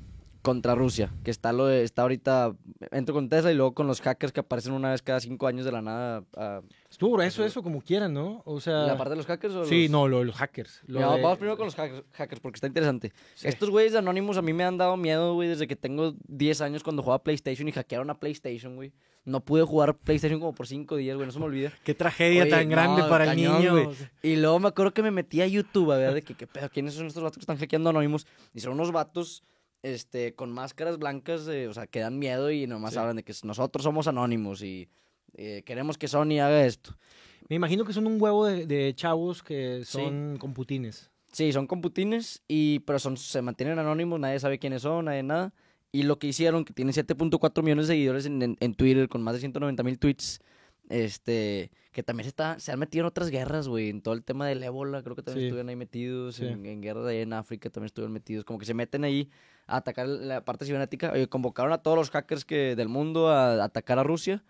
contra 0.49 0.75
Rusia 0.75 1.13
que 1.25 1.31
está 1.31 1.53
lo 1.53 1.67
de, 1.67 1.83
está 1.83 2.03
ahorita 2.03 2.55
entro 2.91 3.15
con 3.15 3.29
Tesla 3.29 3.53
y 3.53 3.55
luego 3.55 3.75
con 3.75 3.87
los 3.87 4.01
hackers 4.01 4.33
que 4.33 4.41
aparecen 4.41 4.73
una 4.73 4.91
vez 4.93 5.03
cada 5.03 5.21
cinco 5.21 5.47
años 5.47 5.67
de 5.67 5.73
la 5.73 5.83
nada 5.83 6.25
a- 6.37 6.63
Estuvo 6.91 7.13
grueso 7.13 7.45
eso, 7.45 7.63
como 7.63 7.83
quieran, 7.83 8.15
¿no? 8.15 8.41
O 8.47 8.61
sea. 8.61 8.87
la 8.87 8.97
parte 8.97 9.11
de 9.11 9.17
los 9.17 9.27
hackers 9.27 9.55
o 9.55 9.65
Sí, 9.67 9.83
los- 9.83 9.91
no, 9.91 10.09
lo 10.09 10.25
los 10.25 10.35
hackers. 10.37 10.81
Lo 10.87 11.01
de- 11.01 11.21
Vamos 11.23 11.37
primero 11.37 11.59
con 11.59 11.67
los 11.67 11.75
hackers, 11.75 12.03
hackers, 12.15 12.41
porque 12.41 12.57
está 12.57 12.67
interesante. 12.67 13.13
Sí. 13.35 13.47
Estos 13.47 13.69
güeyes 13.69 13.93
de 13.93 13.99
Anonymous 13.99 14.39
a 14.39 14.43
mí 14.43 14.55
me 14.55 14.65
han 14.65 14.79
dado 14.79 14.97
miedo, 14.97 15.35
güey, 15.35 15.51
desde 15.51 15.67
que 15.67 15.77
tengo 15.77 16.15
10 16.29 16.63
años 16.63 16.83
cuando 16.83 17.03
jugaba 17.03 17.23
PlayStation 17.23 17.69
y 17.69 17.73
hackearon 17.73 18.09
a 18.09 18.19
PlayStation, 18.19 18.75
güey. 18.75 18.93
No 19.27 19.41
pude 19.45 19.63
jugar 19.65 19.99
PlayStation 19.99 20.41
como 20.41 20.55
por 20.55 20.67
5 20.67 20.97
días, 20.97 21.15
güey, 21.17 21.27
no 21.27 21.33
se 21.33 21.39
me 21.39 21.45
olvida. 21.45 21.71
Qué 21.85 21.95
tragedia 21.95 22.45
Oye, 22.45 22.51
tan 22.51 22.71
grande 22.71 23.03
no, 23.03 23.09
para 23.11 23.31
el 23.31 23.37
niño. 23.37 23.71
güey. 23.73 23.89
Y 24.23 24.37
luego 24.37 24.59
me 24.59 24.69
acuerdo 24.69 24.95
que 24.95 25.03
me 25.03 25.11
metí 25.11 25.43
a 25.43 25.47
YouTube 25.47 25.93
a 25.93 25.99
ver 25.99 26.15
de 26.15 26.23
que, 26.23 26.35
qué 26.35 26.47
pedo, 26.47 26.71
quiénes 26.71 26.95
son 26.95 27.07
estos 27.07 27.23
vatos 27.23 27.37
que 27.37 27.43
están 27.43 27.59
hackeando 27.59 27.91
Anonymous. 27.91 28.27
Y 28.55 28.61
son 28.61 28.73
unos 28.73 28.91
vatos 28.93 29.43
este, 29.83 30.35
con 30.35 30.51
máscaras 30.53 30.99
blancas, 30.99 31.47
eh, 31.49 31.69
o 31.69 31.75
sea, 31.75 31.87
que 31.87 32.01
dan 32.01 32.19
miedo 32.19 32.51
y 32.51 32.67
nomás 32.67 32.93
Sí. 32.95 32.99
hablan 32.99 33.17
de 33.17 33.23
que 33.23 33.33
nosotros 33.45 33.83
somos 33.85 34.07
Anonymous 34.09 34.63
y 34.63 34.89
eh, 35.35 35.63
queremos 35.65 35.97
que 35.99 36.09
Sony 36.09 36.41
haga 36.41 36.67
esto. 36.67 36.97
Me 37.49 37.57
imagino 37.57 37.85
que 37.85 37.93
son 37.93 38.07
un 38.07 38.21
huevo 38.21 38.45
de, 38.47 38.67
de 38.67 38.95
chavos 38.95 39.43
que 39.43 39.83
son 39.85 40.37
computines. 40.39 41.11
Sí, 41.33 41.53
son 41.53 41.67
computines, 41.67 42.43
y, 42.49 42.81
pero 42.81 42.99
son, 42.99 43.17
se 43.17 43.41
mantienen 43.43 43.79
anónimos, 43.79 44.19
nadie 44.19 44.41
sabe 44.41 44.59
quiénes 44.59 44.83
son, 44.83 45.05
nadie 45.07 45.23
nada. 45.23 45.53
y 45.93 46.03
lo 46.03 46.19
que 46.19 46.27
hicieron, 46.27 46.65
que 46.67 46.73
tiene 46.75 46.93
7.4 46.93 47.63
millones 47.63 47.87
de 47.89 47.95
seguidores 47.95 48.27
en, 48.27 48.43
en- 48.43 48.57
en 48.61 48.75
Twitter, 48.75 49.09
con 49.09 49.23
más 49.23 49.35
de 49.35 49.41
190 49.41 49.83
mil 49.83 49.99
tweets, 49.99 50.41
este, 50.89 51.71
que 51.93 52.03
también 52.03 52.25
se, 52.25 52.29
está, 52.31 52.59
se 52.59 52.73
han 52.73 52.79
metido 52.79 53.03
en 53.03 53.07
otras 53.09 53.31
guerras, 53.31 53.69
güey, 53.69 53.89
en 53.91 54.01
todo 54.03 54.15
el 54.15 54.25
tema 54.25 54.47
del 54.47 54.63
ébola, 54.63 55.03
creo 55.03 55.15
que 55.17 55.23
también 55.23 55.43
Sí. 55.43 55.47
estuvieron 55.47 55.69
ahí 55.69 55.77
metidos, 55.77 56.37
Sí. 56.37 56.47
en, 56.47 56.65
en 56.67 56.81
guerras 56.81 57.07
ahí 57.07 57.19
en 57.19 57.33
África 57.33 57.71
también 57.71 57.87
estuvieron 57.87 58.13
metidos, 58.13 58.45
como 58.45 58.59
que 58.59 58.65
se 58.67 58.75
meten 58.75 59.05
ahí 59.05 59.31
a 59.67 59.77
atacar 59.77 60.07
la 60.09 60.45
parte 60.45 60.65
cibernética, 60.65 61.13
convocaron 61.29 61.73
a 61.73 61.79
todos 61.79 61.97
los 61.97 62.11
hackers 62.11 62.45
que, 62.45 62.75
del 62.77 62.89
mundo 62.89 63.29
a, 63.29 63.63
atacar 63.63 63.99
a 63.99 64.03
Rusia, 64.03 64.43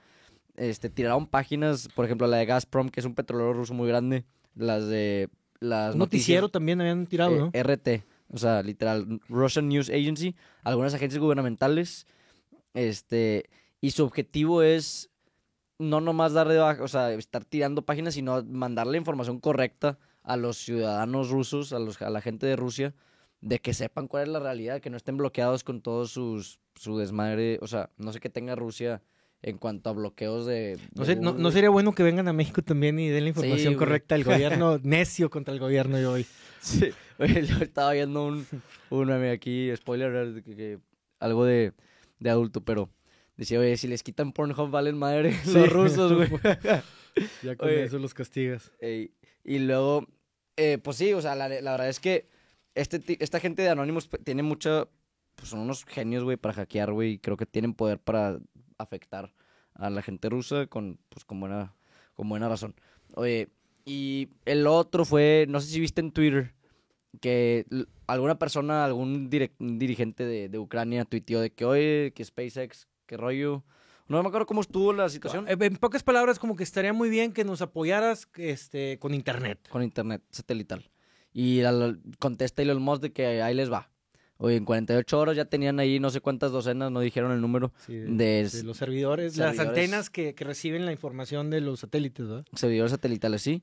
este, 0.56 0.90
tiraron 0.90 1.26
páginas, 1.26 1.88
por 1.94 2.04
ejemplo, 2.04 2.26
la 2.26 2.36
de 2.38 2.46
Gazprom, 2.46 2.88
que 2.88 3.00
es 3.00 3.06
un 3.06 3.14
petrolero 3.14 3.52
ruso 3.52 3.74
muy 3.74 3.88
grande, 3.88 4.24
las 4.54 4.86
de... 4.88 5.28
Las 5.60 5.94
Un 5.94 5.98
noticiero 5.98 6.48
también 6.50 6.80
habían 6.80 7.06
tirado, 7.08 7.34
eh, 7.34 7.38
¿no? 7.38 7.50
RT, 7.52 8.04
o 8.32 8.38
sea, 8.38 8.62
literal, 8.62 9.20
Russian 9.28 9.68
News 9.68 9.88
Agency, 9.90 10.36
algunas 10.62 10.94
agencias 10.94 11.20
gubernamentales, 11.20 12.06
este, 12.74 13.50
y 13.80 13.90
su 13.90 14.04
objetivo 14.04 14.62
es 14.62 15.07
no 15.78 16.00
nomás 16.00 16.32
dar 16.32 16.48
de 16.48 16.58
baja, 16.58 16.82
o 16.82 16.88
sea, 16.88 17.12
estar 17.12 17.44
tirando 17.44 17.82
páginas, 17.82 18.14
sino 18.14 18.42
mandar 18.44 18.86
la 18.86 18.96
información 18.96 19.38
correcta 19.40 19.98
a 20.22 20.36
los 20.36 20.58
ciudadanos 20.58 21.30
rusos, 21.30 21.72
a, 21.72 21.78
los, 21.78 22.00
a 22.02 22.10
la 22.10 22.20
gente 22.20 22.46
de 22.46 22.56
Rusia, 22.56 22.94
de 23.40 23.60
que 23.60 23.72
sepan 23.72 24.08
cuál 24.08 24.24
es 24.24 24.28
la 24.28 24.40
realidad, 24.40 24.80
que 24.80 24.90
no 24.90 24.96
estén 24.96 25.16
bloqueados 25.16 25.64
con 25.64 25.80
todos 25.80 26.10
sus, 26.10 26.58
su 26.74 26.98
desmadre, 26.98 27.58
o 27.62 27.66
sea, 27.66 27.90
no 27.96 28.12
sé 28.12 28.20
qué 28.20 28.28
tenga 28.28 28.56
Rusia 28.56 29.02
en 29.40 29.56
cuanto 29.56 29.90
a 29.90 29.92
bloqueos 29.92 30.46
de... 30.46 30.78
No, 30.94 31.04
de 31.04 31.14
sé, 31.14 31.20
no, 31.20 31.50
sería 31.52 31.70
bueno 31.70 31.94
que 31.94 32.02
vengan 32.02 32.26
a 32.26 32.32
México 32.32 32.60
también 32.62 32.98
y 32.98 33.08
den 33.08 33.24
la 33.24 33.28
información 33.30 33.74
correcta 33.74 34.16
al 34.16 34.24
gobierno 34.24 34.78
necio 34.82 35.30
contra 35.30 35.54
el 35.54 35.60
gobierno 35.60 35.96
de 35.96 36.06
hoy. 36.06 36.26
Sí, 36.60 36.90
oye, 37.18 37.42
yo 37.46 37.58
estaba 37.58 37.92
viendo 37.92 38.26
un, 38.26 38.46
un 38.90 39.06
meme 39.06 39.30
aquí, 39.30 39.70
spoiler, 39.76 40.42
que 40.42 40.80
algo 41.20 41.44
de, 41.44 41.72
de 42.18 42.30
adulto, 42.30 42.62
pero 42.62 42.90
decía, 43.38 43.58
oye, 43.58 43.76
si 43.76 43.88
les 43.88 44.02
quitan 44.02 44.32
Pornhub 44.32 44.70
valen 44.70 44.98
madre 44.98 45.32
Sí. 45.44 45.54
los 45.54 45.72
rusos, 45.72 46.12
güey. 46.14 46.28
Ya 47.42 47.56
con 47.56 47.66
Oye. 47.68 47.82
eso 47.82 47.98
los 47.98 48.14
castigas. 48.14 48.70
Ey, 48.80 49.10
y 49.42 49.58
luego, 49.58 50.06
eh, 50.56 50.78
pues 50.78 50.98
sí, 50.98 51.12
o 51.14 51.20
sea, 51.20 51.34
la, 51.34 51.48
la 51.48 51.70
verdad 51.72 51.88
es 51.88 51.98
que 51.98 52.28
este, 52.76 53.00
esta 53.24 53.40
gente 53.40 53.62
de 53.62 53.70
Anonymous 53.70 54.08
tiene 54.24 54.44
mucha, 54.44 54.86
pues 55.34 55.48
son 55.48 55.58
unos 55.60 55.84
genios, 55.84 56.22
güey, 56.22 56.36
para 56.36 56.54
hackear, 56.54 56.92
güey, 56.92 57.12
y 57.14 57.18
creo 57.18 57.36
que 57.36 57.46
tienen 57.46 57.74
poder 57.74 57.98
para 57.98 58.38
afectar 58.76 59.32
a 59.74 59.90
la 59.90 60.02
gente 60.02 60.28
rusa 60.28 60.68
con, 60.68 61.00
pues, 61.08 61.24
con 61.24 61.40
buena, 61.40 61.74
con 62.14 62.28
buena 62.28 62.48
razón. 62.48 62.76
Oye, 63.14 63.48
y 63.84 64.28
el 64.44 64.66
otro 64.68 65.04
fue, 65.04 65.46
no 65.48 65.60
sé 65.60 65.68
si 65.72 65.80
viste 65.80 66.00
en 66.00 66.12
Twitter, 66.12 66.54
que 67.20 67.66
alguna 68.06 68.38
persona, 68.38 68.84
algún 68.84 69.28
dirigente 69.30 70.24
de, 70.24 70.48
de 70.48 70.58
Ucrania 70.58 71.04
tuiteó 71.04 71.40
de 71.40 71.50
que, 71.50 71.64
oye, 71.64 72.12
que 72.14 72.24
SpaceX, 72.24 72.86
qué 73.08 73.16
rollo. 73.16 73.64
No 74.06 74.22
me 74.22 74.28
acuerdo 74.28 74.46
cómo 74.46 74.60
estuvo 74.60 74.92
la 74.92 75.08
situación. 75.08 75.46
Eh, 75.48 75.56
En 75.60 75.76
pocas 75.76 76.02
palabras, 76.04 76.38
como 76.38 76.54
que 76.54 76.62
estaría 76.62 76.92
muy 76.92 77.10
bien 77.10 77.32
que 77.32 77.44
nos 77.44 77.60
apoyaras 77.60 78.28
este, 78.36 78.98
con 79.00 79.12
internet. 79.14 79.58
con 79.68 79.82
internet 79.82 80.22
satelital. 80.30 80.88
Y 81.32 81.62
al- 81.62 82.00
contesta 82.20 82.62
Elon 82.62 82.80
Musk 82.80 83.02
de 83.02 83.12
que 83.12 83.42
ahí 83.42 83.54
les 83.54 83.70
va. 83.70 83.90
Oye, 84.38 84.54
en 84.56 84.64
48 84.64 85.18
horas 85.18 85.36
ya 85.36 85.44
tenían 85.46 85.80
ahí 85.80 85.98
no 85.98 86.10
sé 86.10 86.20
cuántas 86.20 86.52
docenas, 86.52 86.92
no 86.92 87.00
dijeron 87.00 87.32
el 87.32 87.40
número, 87.40 87.72
Sí, 87.84 87.94
De- 87.96 88.48
de 88.48 88.62
los 88.62 88.76
servidores, 88.76 89.36
las 89.36 89.58
antenas 89.58 90.10
que, 90.10 90.34
que 90.34 90.44
reciben 90.44 90.86
la 90.86 90.92
información 90.92 91.50
de 91.50 91.60
los 91.60 91.80
satélites, 91.80 92.28
¿verdad? 92.28 92.44
servidores 92.54 92.92
satelitales, 92.92 93.42
sí. 93.42 93.62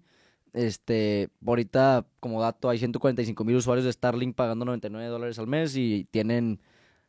Este, 0.54 1.30
ahorita, 1.46 2.06
como 2.20 2.42
dato, 2.42 2.70
hay 2.70 2.78
145 2.78 3.44
mil 3.44 3.56
usuarios 3.58 3.84
de 3.86 3.92
Starlink 3.92 4.36
pagando 4.36 4.64
99 4.66 5.08
dólares 5.10 5.38
al 5.40 5.48
mes 5.48 5.75
y 5.75 6.08
tienen, 6.12 6.62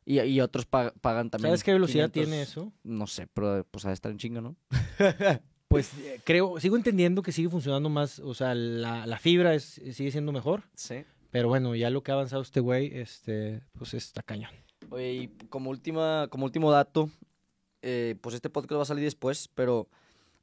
y, 0.07 0.21
y 0.21 0.41
otros 0.41 0.65
pa- 0.65 0.95
pagan 1.03 1.29
también. 1.29 1.49
¿Sabes 1.51 1.63
qué 1.65 1.73
velocidad 1.75 2.11
500, 2.11 2.13
tiene 2.31 2.43
eso? 2.43 2.73
No 2.85 3.07
sé, 3.07 3.27
pero 3.27 3.67
pues 3.71 3.85
de 3.85 3.93
estar 3.93 4.11
en 4.11 4.17
chinga, 4.19 4.41
¿no? 4.41 4.57
Pues 5.69 5.93
eh, 5.99 6.21
creo, 6.25 6.61
sigo 6.61 6.77
entendiendo 6.77 7.23
que 7.23 7.33
sigue 7.33 7.49
funcionando 7.51 7.89
más, 7.89 8.21
o 8.21 8.35
sea, 8.35 8.55
la, 8.55 9.05
la 9.05 9.19
fibra 9.19 9.53
es, 9.53 9.81
sigue 9.93 10.13
siendo 10.13 10.31
mejor, 10.31 10.63
Sí. 10.77 11.05
pero 11.33 11.49
bueno, 11.49 11.75
ya 11.75 11.91
lo 11.91 12.05
que 12.05 12.13
ha 12.13 12.15
avanzado 12.15 12.41
este 12.43 12.61
güey, 12.61 12.97
este, 12.97 13.63
pues 13.77 13.93
está 13.93 14.23
cañón. 14.23 14.53
Oye, 14.91 15.13
y 15.15 15.29
como 15.49 15.71
última, 15.71 16.29
como 16.31 16.45
último 16.45 16.71
dato, 16.71 17.11
eh, 17.83 18.15
pues 18.21 18.37
este 18.37 18.49
podcast 18.49 18.79
va 18.79 18.83
a 18.83 18.87
salir 18.87 19.03
después, 19.03 19.49
pero 19.57 19.89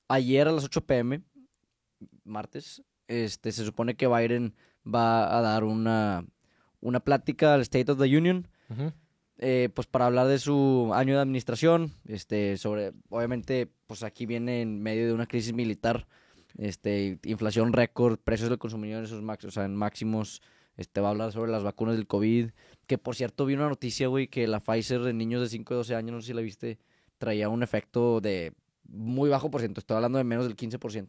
ayer 0.09 0.45
a 0.49 0.51
las 0.51 0.65
8 0.65 0.81
pm, 0.81 1.21
martes, 2.25 2.83
este, 3.07 3.53
se 3.53 3.63
supone 3.65 3.95
que 3.95 4.07
Biden 4.07 4.53
va 4.85 5.37
a 5.37 5.41
dar 5.41 5.63
una, 5.63 6.25
una 6.81 6.99
plática 6.99 7.53
al 7.53 7.61
State 7.61 7.89
of 7.91 7.97
the 7.99 8.17
Union, 8.17 8.47
Ujú. 8.69 8.91
Eh, 9.39 9.69
pues 9.73 9.87
para 9.87 10.05
hablar 10.05 10.27
de 10.27 10.39
su 10.39 10.91
año 10.93 11.15
de 11.15 11.21
administración, 11.21 11.91
este, 12.07 12.57
sobre, 12.57 12.93
obviamente, 13.09 13.67
pues 13.87 14.03
aquí 14.03 14.25
viene 14.25 14.61
en 14.61 14.81
medio 14.81 15.07
de 15.07 15.13
una 15.13 15.25
crisis 15.25 15.53
militar, 15.53 16.07
este, 16.57 17.19
inflación 17.23 17.73
récord, 17.73 18.19
precios 18.19 18.49
del 18.49 18.59
consumidor 18.59 19.03
en 19.03 19.07
sus 19.07 19.21
max, 19.21 19.45
o 19.45 19.51
sea, 19.51 19.65
en 19.65 19.75
máximos, 19.75 20.41
este, 20.77 21.01
va 21.01 21.07
a 21.07 21.11
hablar 21.11 21.31
sobre 21.31 21.51
las 21.51 21.63
vacunas 21.63 21.95
del 21.95 22.07
COVID, 22.07 22.51
que 22.85 22.97
por 22.97 23.15
cierto 23.15 23.45
vi 23.45 23.55
una 23.55 23.69
noticia, 23.69 24.07
güey, 24.07 24.27
que 24.27 24.47
la 24.47 24.59
Pfizer 24.59 25.01
en 25.07 25.17
niños 25.17 25.41
de 25.41 25.49
5 25.49 25.73
y 25.73 25.77
12 25.77 25.95
años, 25.95 26.11
no 26.13 26.21
sé 26.21 26.27
si 26.27 26.33
la 26.33 26.41
viste, 26.41 26.77
traía 27.17 27.49
un 27.49 27.63
efecto 27.63 28.21
de 28.21 28.53
muy 28.83 29.29
bajo 29.29 29.49
por 29.49 29.61
ciento, 29.61 29.79
estoy 29.79 29.95
hablando 29.95 30.19
de 30.19 30.25
menos 30.25 30.45
del 30.45 30.55
15%, 30.55 31.07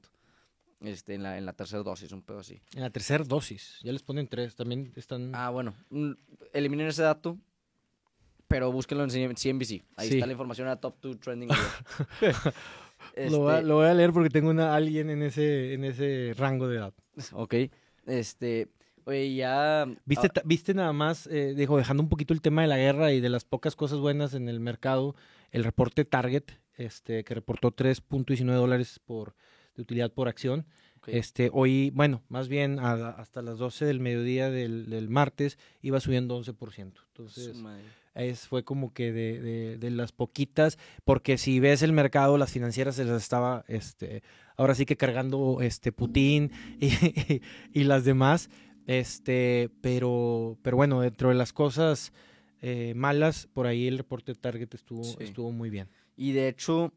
este, 0.81 1.15
en 1.15 1.23
la, 1.23 1.37
en 1.37 1.45
la 1.45 1.53
tercera 1.53 1.83
dosis, 1.83 2.11
un 2.13 2.23
pedo 2.23 2.39
así. 2.39 2.63
En 2.75 2.81
la 2.81 2.91
tercera 2.91 3.23
dosis, 3.23 3.81
ya 3.83 3.93
les 3.93 4.03
ponen 4.03 4.29
tres, 4.29 4.55
también 4.55 4.93
están... 4.97 5.35
Ah, 5.35 5.51
bueno, 5.51 5.75
eliminen 6.55 6.87
ese 6.87 7.03
dato, 7.03 7.39
pero 8.49 8.71
búsquenlo 8.73 9.05
en 9.05 9.11
CNBC. 9.11 9.83
Ahí 9.97 10.09
Sí. 10.09 10.15
está 10.15 10.27
la 10.27 10.33
información 10.33 10.69
a 10.69 10.77
top 10.77 10.97
2 11.01 11.21
trending. 11.21 11.49
lo, 13.31 13.39
voy 13.41 13.53
a, 13.55 13.61
lo 13.63 13.75
voy 13.77 13.87
a 13.87 13.95
leer 13.95 14.13
porque 14.13 14.31
tengo 14.31 14.51
una, 14.51 14.75
alguien 14.75 15.11
en 15.11 15.23
ese, 15.23 15.75
en 15.75 15.85
ese 15.85 16.35
rango 16.37 16.69
de 16.69 16.77
edad. 16.79 16.95
Ok, 17.33 17.55
este, 18.07 18.69
oye, 19.05 19.35
ya... 19.35 19.87
¿Viste, 20.05 20.29
ah, 20.35 20.43
¿Viste 20.45 20.75
nada 20.75 20.93
más, 20.93 21.27
eh, 21.29 21.55
digo, 21.57 21.77
dejando 21.77 22.03
un 22.03 22.09
poquito 22.09 22.35
el 22.35 22.41
tema 22.43 22.63
de 22.63 22.69
la 22.69 22.77
guerra 22.77 23.13
y 23.13 23.21
de 23.21 23.29
las 23.29 23.45
pocas 23.45 23.77
cosas 23.77 23.99
buenas 23.99 24.35
en 24.35 24.49
el 24.49 24.61
mercado, 24.61 25.15
el 25.53 25.65
reporte 25.65 26.05
Target, 26.05 26.45
este, 26.77 27.25
que 27.25 27.35
reportó 27.35 27.75
3.19 27.75 28.53
dólares 28.55 29.01
por, 29.05 29.35
de 29.77 29.83
utilidad 29.83 30.13
por 30.13 30.29
acción. 30.29 30.67
Este, 31.07 31.51
hoy, 31.53 31.91
bueno, 31.91 32.23
más 32.31 32.49
bien 32.49 32.79
a- 32.79 33.11
hasta 33.11 33.43
las 33.43 33.59
12 33.59 33.85
del 33.85 34.01
mediodía 34.01 34.49
del, 34.51 34.89
del 34.89 35.11
martes 35.11 35.59
iba 35.83 36.01
subiendo 36.01 36.41
11%. 36.43 36.95
Entonces. 37.09 37.55
Es, 38.15 38.47
fue 38.49 38.65
como 38.65 38.93
que 38.93 39.13
de, 39.13 39.41
de- 39.41 39.77
de 39.79 39.91
las 39.91 40.13
poquitas, 40.13 40.79
porque 41.05 41.37
si 41.39 41.61
ves 41.61 41.83
el 41.83 41.93
mercado, 41.93 42.39
las 42.39 42.53
financieras 42.53 42.97
se 42.97 43.05
las 43.05 43.23
estaba, 43.23 43.65
este, 43.69 44.23
ahora 44.57 44.75
sí 44.75 44.87
que 44.87 44.97
cargando 44.97 45.59
este 45.61 45.91
Putin 45.93 46.51
y, 46.81 47.41
y 47.73 47.85
las 47.85 48.05
demás, 48.05 48.51
este, 48.87 49.71
pero, 49.81 50.59
pero 50.63 50.77
bueno, 50.77 51.01
dentro 51.01 51.31
de 51.31 51.35
las 51.35 51.53
cosas 51.53 52.13
eh, 52.63 52.93
malas, 52.97 53.49
por 53.53 53.67
ahí 53.67 53.87
el 53.89 53.99
reporte 53.99 54.35
Target 54.35 54.75
estuvo, 54.75 55.03
Sí. 55.05 55.17
estuvo 55.21 55.51
muy 55.51 55.71
bien. 55.71 55.89
Y 56.17 56.33
de 56.33 56.49
hecho, 56.49 56.93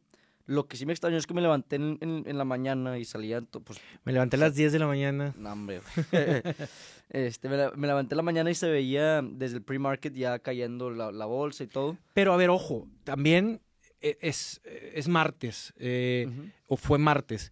lo 0.47 0.65
que 0.67 0.75
sí 0.77 0.85
me 0.85 0.93
extrañó 0.93 1.17
es 1.17 1.27
que 1.27 1.33
me 1.33 1.41
levanté 1.41 1.75
en, 1.75 1.97
en- 2.01 2.23
en 2.25 2.37
la 2.37 2.43
mañana 2.45 2.97
y 2.97 3.05
salía, 3.05 3.41
pues, 3.41 3.79
Me 4.05 4.13
levanté 4.13 4.37
a 4.37 4.39
las 4.39 4.55
10 4.55 4.71
de 4.71 4.79
la 4.79 4.87
mañana. 4.87 5.33
no, 5.37 5.51
hombre. 5.51 5.81
este, 7.09 7.49
me, 7.49 7.57
la- 7.57 7.71
me 7.71 7.87
levanté 7.87 8.13
en 8.15 8.17
la 8.17 8.23
mañana 8.23 8.49
y 8.51 8.55
se 8.55 8.69
veía 8.69 9.21
desde 9.21 9.57
el 9.57 9.63
pre-market 9.63 10.13
ya 10.13 10.39
cayendo 10.39 10.89
la, 10.89 11.11
la 11.11 11.25
bolsa 11.25 11.63
y 11.63 11.67
todo. 11.67 11.97
Pero 12.13 12.33
a 12.33 12.37
ver, 12.37 12.49
ojo, 12.49 12.87
también 13.03 13.61
eh, 14.01 14.17
es, 14.21 14.61
es 14.65 15.07
martes, 15.07 15.73
eh, 15.77 16.27
o 16.67 16.77
fue 16.77 16.97
martes. 16.97 17.51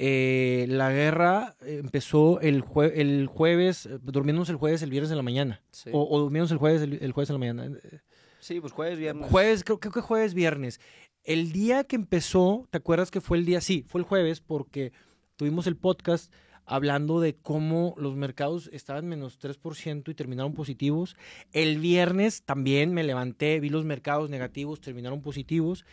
Eh, 0.00 0.66
la 0.68 0.92
guerra 0.92 1.56
empezó 1.62 2.40
el, 2.40 2.62
jue- 2.62 2.92
el 2.94 3.26
jueves, 3.26 3.86
eh, 3.86 3.98
durmiéndonos 4.00 4.48
el 4.48 4.56
jueves, 4.56 4.82
el 4.82 4.90
viernes 4.90 5.10
en 5.10 5.16
la 5.16 5.22
mañana. 5.24 5.60
Sí. 5.72 5.90
O, 5.92 6.06
o 6.08 6.20
durmiéndonos 6.20 6.52
el 6.52 6.58
jueves, 6.58 6.82
el, 6.82 6.98
el 7.02 7.12
jueves 7.12 7.30
en 7.30 7.34
la 7.34 7.38
mañana. 7.38 7.66
Eh, 7.82 7.98
Sí, 8.40 8.60
pues 8.60 8.72
jueves, 8.72 8.96
viernes. 9.00 9.28
Jueves, 9.28 9.64
creo, 9.64 9.80
creo 9.80 9.92
que 9.92 10.00
jueves, 10.00 10.32
viernes. 10.32 10.80
El 11.28 11.52
día 11.52 11.84
que 11.84 11.94
empezó, 11.94 12.66
¿te 12.70 12.78
acuerdas 12.78 13.10
que 13.10 13.20
fue 13.20 13.36
el 13.36 13.44
día? 13.44 13.60
Sí, 13.60 13.84
fue 13.86 14.00
el 14.00 14.06
jueves 14.06 14.40
porque 14.40 14.92
tuvimos 15.36 15.66
el 15.66 15.76
podcast 15.76 16.32
hablando 16.64 17.20
de 17.20 17.36
cómo 17.36 17.94
los 17.98 18.16
mercados 18.16 18.70
estaban 18.72 19.06
menos 19.06 19.38
3% 19.38 20.08
y 20.08 20.14
terminaron 20.14 20.54
positivos. 20.54 21.16
El 21.52 21.80
viernes 21.80 22.44
también 22.44 22.94
me 22.94 23.04
levanté, 23.04 23.60
vi 23.60 23.68
los 23.68 23.84
mercados 23.84 24.30
negativos, 24.30 24.80
terminaron 24.80 25.20
positivos. 25.20 25.84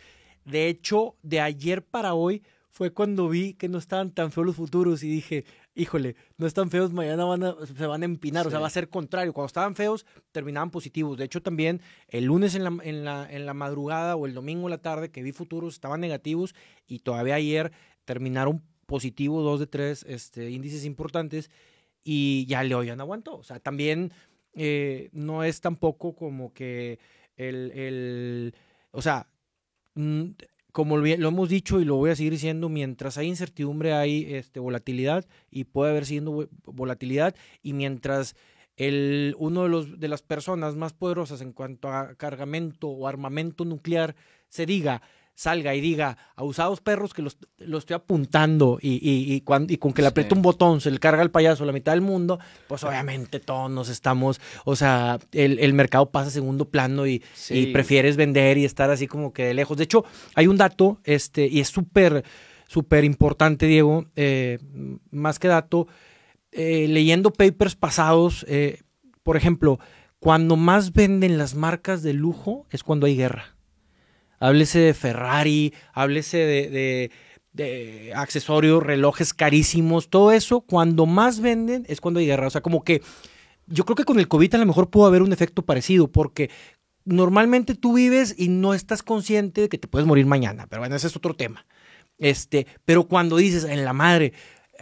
De 0.46 0.68
hecho, 0.68 1.16
de 1.22 1.42
ayer 1.42 1.84
para 1.84 2.14
hoy 2.14 2.42
fue 2.70 2.94
cuando 2.94 3.28
vi 3.28 3.52
que 3.52 3.68
no 3.68 3.76
estaban 3.76 4.12
tan 4.12 4.32
feos 4.32 4.46
los 4.46 4.56
futuros 4.56 5.02
y 5.02 5.08
dije, 5.10 5.44
híjole, 5.76 6.16
no 6.38 6.46
están 6.46 6.70
feos, 6.70 6.92
mañana 6.92 7.24
van 7.24 7.44
a- 7.44 7.54
se 7.66 7.86
van 7.86 8.02
a 8.02 8.06
empinar, 8.06 8.46
o 8.46 8.50
sea, 8.50 8.58
va 8.58 8.66
a 8.66 8.70
ser 8.70 8.88
contrario. 8.88 9.32
Cuando 9.32 9.46
estaban 9.46 9.76
feos, 9.76 10.06
terminaban 10.32 10.70
positivos. 10.70 11.18
De 11.18 11.24
hecho, 11.24 11.42
también 11.42 11.80
el 12.08 12.24
lunes 12.24 12.54
en 12.54 12.64
la, 12.64 12.76
en 12.82 13.04
la, 13.04 13.30
en 13.30 13.46
la 13.46 13.54
madrugada 13.54 14.16
o 14.16 14.26
el 14.26 14.34
domingo 14.34 14.66
en 14.66 14.70
la 14.70 14.78
tarde 14.82 15.10
que 15.10 15.22
vi 15.22 15.32
futuros 15.32 15.74
estaban 15.74 16.00
negativos 16.00 16.54
y 16.86 17.00
todavía 17.00 17.34
ayer 17.36 17.72
terminaron 18.04 18.62
positivos 18.86 19.44
dos 19.44 19.60
de 19.60 19.66
tres 19.66 20.04
este, 20.08 20.50
índices 20.50 20.84
importantes 20.84 21.50
y 22.02 22.46
ya 22.46 22.62
Leo 22.64 22.82
ya 22.82 22.96
no 22.96 23.02
aguantó. 23.02 23.36
O 23.36 23.42
sea, 23.42 23.60
también 23.60 24.12
eh, 24.54 25.10
no 25.12 25.44
es 25.44 25.60
tampoco 25.60 26.14
como 26.16 26.52
que 26.54 26.98
el, 27.36 27.70
el 27.72 28.54
o 28.92 29.02
sea, 29.02 29.28
como 30.76 30.98
lo 30.98 31.06
lo 31.16 31.28
hemos 31.28 31.48
dicho 31.48 31.80
y 31.80 31.86
lo 31.86 31.96
voy 31.96 32.10
a 32.10 32.16
seguir 32.16 32.32
diciendo, 32.32 32.68
mientras 32.68 33.16
hay 33.16 33.28
incertidumbre 33.28 33.94
hay 33.94 34.26
este, 34.34 34.60
volatilidad 34.60 35.24
y 35.50 35.64
puede 35.64 35.90
haber 35.92 36.04
siendo 36.04 36.32
vo- 36.32 36.48
volatilidad 36.66 37.34
y 37.62 37.72
mientras 37.72 38.36
el, 38.76 39.34
uno 39.38 39.62
de, 39.62 39.68
los, 39.70 39.98
de 39.98 40.08
las 40.08 40.20
personas 40.20 40.76
más 40.76 40.92
poderosas 40.92 41.40
en 41.40 41.54
cuanto 41.54 41.88
a 41.88 42.14
cargamento 42.16 42.88
o 42.88 43.08
armamento 43.08 43.64
nuclear 43.64 44.16
se 44.50 44.66
diga, 44.66 45.00
salga 45.38 45.74
y 45.74 45.80
diga, 45.82 46.16
abusados 46.34 46.80
perros 46.80 47.12
que 47.12 47.20
los, 47.20 47.36
los 47.58 47.80
estoy 47.82 47.94
apuntando 47.94 48.78
y, 48.80 48.94
y, 48.94 49.34
y, 49.34 49.42
cuan- 49.42 49.66
y 49.68 49.76
con 49.76 49.92
que 49.92 50.00
le 50.00 50.08
Sí. 50.08 50.10
aprieta 50.10 50.34
un 50.34 50.40
botón 50.40 50.80
se 50.80 50.90
le 50.90 50.98
carga 50.98 51.22
el 51.22 51.30
payaso 51.30 51.62
a 51.62 51.66
la 51.66 51.72
mitad 51.74 51.92
del 51.92 52.00
mundo, 52.00 52.40
pues 52.66 52.82
obviamente 52.84 53.38
todos 53.38 53.70
nos 53.70 53.90
estamos, 53.90 54.40
o 54.64 54.74
sea, 54.76 55.18
el, 55.32 55.58
el 55.58 55.74
mercado 55.74 56.10
pasa 56.10 56.28
a 56.28 56.30
segundo 56.30 56.70
plano 56.70 57.06
y, 57.06 57.22
Sí. 57.34 57.54
y 57.58 57.66
prefieres 57.72 58.16
vender 58.16 58.56
y 58.56 58.64
estar 58.64 58.90
así 58.90 59.06
como 59.06 59.32
que 59.34 59.44
de 59.44 59.52
lejos. 59.54 59.76
De 59.76 59.84
hecho, 59.84 60.04
hay 60.34 60.46
un 60.46 60.56
dato, 60.56 61.00
este, 61.04 61.46
y 61.46 61.60
es 61.60 61.68
súper, 61.68 62.24
súper 62.66 63.04
importante, 63.04 63.66
Diego, 63.66 64.06
eh, 64.16 64.58
más 65.10 65.38
que 65.38 65.48
dato, 65.48 65.86
eh, 66.50 66.86
leyendo 66.88 67.30
papers 67.30 67.76
pasados, 67.76 68.46
eh, 68.48 68.80
por 69.22 69.36
ejemplo, 69.36 69.78
cuando 70.18 70.56
más 70.56 70.94
venden 70.94 71.36
las 71.36 71.54
marcas 71.54 72.02
de 72.02 72.14
lujo 72.14 72.64
es 72.70 72.82
cuando 72.82 73.04
hay 73.06 73.16
guerra. 73.16 73.55
Háblese 74.38 74.78
de 74.80 74.94
Ferrari, 74.94 75.72
háblese 75.92 76.38
de, 76.38 76.70
de- 76.70 77.10
de 77.52 78.12
accesorios, 78.14 78.82
relojes 78.82 79.32
carísimos, 79.32 80.10
todo 80.10 80.30
eso, 80.30 80.60
cuando 80.60 81.06
más 81.06 81.40
venden 81.40 81.86
es 81.88 82.02
cuando 82.02 82.20
hay 82.20 82.26
guerra. 82.26 82.48
O 82.48 82.50
sea, 82.50 82.60
como 82.60 82.84
que 82.84 83.00
yo 83.66 83.84
creo 83.86 83.96
que 83.96 84.04
con 84.04 84.18
el 84.18 84.28
COVID 84.28 84.54
a 84.54 84.58
lo 84.58 84.66
mejor 84.66 84.90
pudo 84.90 85.06
haber 85.06 85.22
un 85.22 85.32
efecto 85.32 85.62
parecido, 85.62 86.06
porque 86.08 86.50
normalmente 87.06 87.74
tú 87.74 87.94
vives 87.94 88.34
y 88.36 88.48
no 88.48 88.74
estás 88.74 89.02
consciente 89.02 89.62
de 89.62 89.68
que 89.70 89.78
te 89.78 89.88
puedes 89.88 90.06
morir 90.06 90.26
mañana, 90.26 90.66
pero 90.68 90.82
bueno, 90.82 90.96
ese 90.96 91.06
es 91.06 91.16
otro 91.16 91.34
tema. 91.34 91.64
Este, 92.18 92.66
pero 92.84 93.04
cuando 93.04 93.36
dices 93.38 93.64
en 93.64 93.84
la 93.86 93.92
madre, 93.94 94.34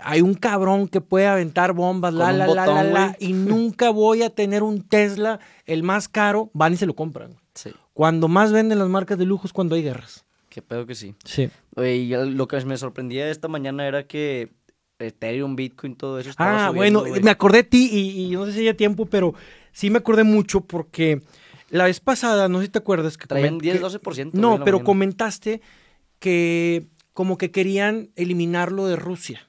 hay 0.03 0.21
un 0.23 0.35
cabrón 0.35 0.89
que 0.89 1.01
puede 1.01 1.29
aventar 1.29 1.75
bombas, 1.75 2.13
la, 2.13 2.33
la, 2.33 2.47
la, 2.49 2.67
la, 2.67 2.83
la, 2.83 3.17
y 3.21 3.33
nunca 3.35 3.91
voy 3.91 4.23
a 4.23 4.31
tener 4.31 4.65
un 4.65 4.83
Tesla, 4.83 5.39
el 5.67 5.85
más 5.85 6.09
caro, 6.09 6.51
van 6.55 6.73
y 6.73 6.77
se 6.77 6.87
lo 6.87 6.95
compran. 6.97 7.37
Sí. 7.55 7.71
Cuando 7.95 8.29
más 8.29 8.53
venden 8.53 8.79
las 8.79 8.89
marcas 8.89 9.17
de 9.19 9.25
lujo 9.25 9.47
es 9.47 9.53
cuando 9.53 9.75
hay 9.77 9.83
guerras. 9.83 10.25
Qué 10.51 10.61
pedo 10.63 10.85
que 10.87 10.95
sí. 10.95 11.15
Sí. 11.25 11.49
Oye, 11.77 11.97
y 11.97 12.09
lo 12.11 12.47
que 12.47 12.63
me 12.65 12.77
sorprendía 12.77 13.29
esta 13.31 13.49
mañana 13.49 13.87
era 13.89 14.07
que 14.07 14.53
Ethereum, 14.99 15.57
Bitcoin, 15.57 15.97
todo 15.97 16.19
eso 16.19 16.31
estaba 16.31 16.67
Ah, 16.67 16.71
subiendo, 16.71 17.01
bueno, 17.01 17.25
me 17.25 17.31
acordé 17.31 17.59
de 17.59 17.65
ti 17.65 17.89
y, 17.91 18.25
y 18.27 18.31
no 18.33 18.47
sé 18.47 18.53
si 18.53 18.61
haya 18.61 18.77
tiempo, 18.77 19.07
pero 19.07 19.35
sí 19.73 19.91
me 19.91 19.99
acordé 19.99 20.23
mucho 20.23 20.61
porque 20.61 21.23
la 21.71 21.85
vez 21.87 21.99
pasada, 22.01 22.49
no 22.49 22.59
sé 22.61 22.67
si 22.67 22.71
te 22.73 22.79
acuerdas 22.79 23.17
que 23.17 23.27
Traían 23.27 23.55
comen- 23.59 23.63
10, 23.63 23.75
que- 23.79 23.81
12%. 23.83 24.31
güey, 24.33 24.41
No, 24.43 24.65
pero 24.65 24.77
mañana. 24.79 24.85
comentaste 24.85 25.61
que 26.19 26.87
como 27.13 27.39
que 27.39 27.51
querían 27.51 28.11
eliminarlo 28.17 28.87
de 28.87 28.97
Rusia. 28.97 29.49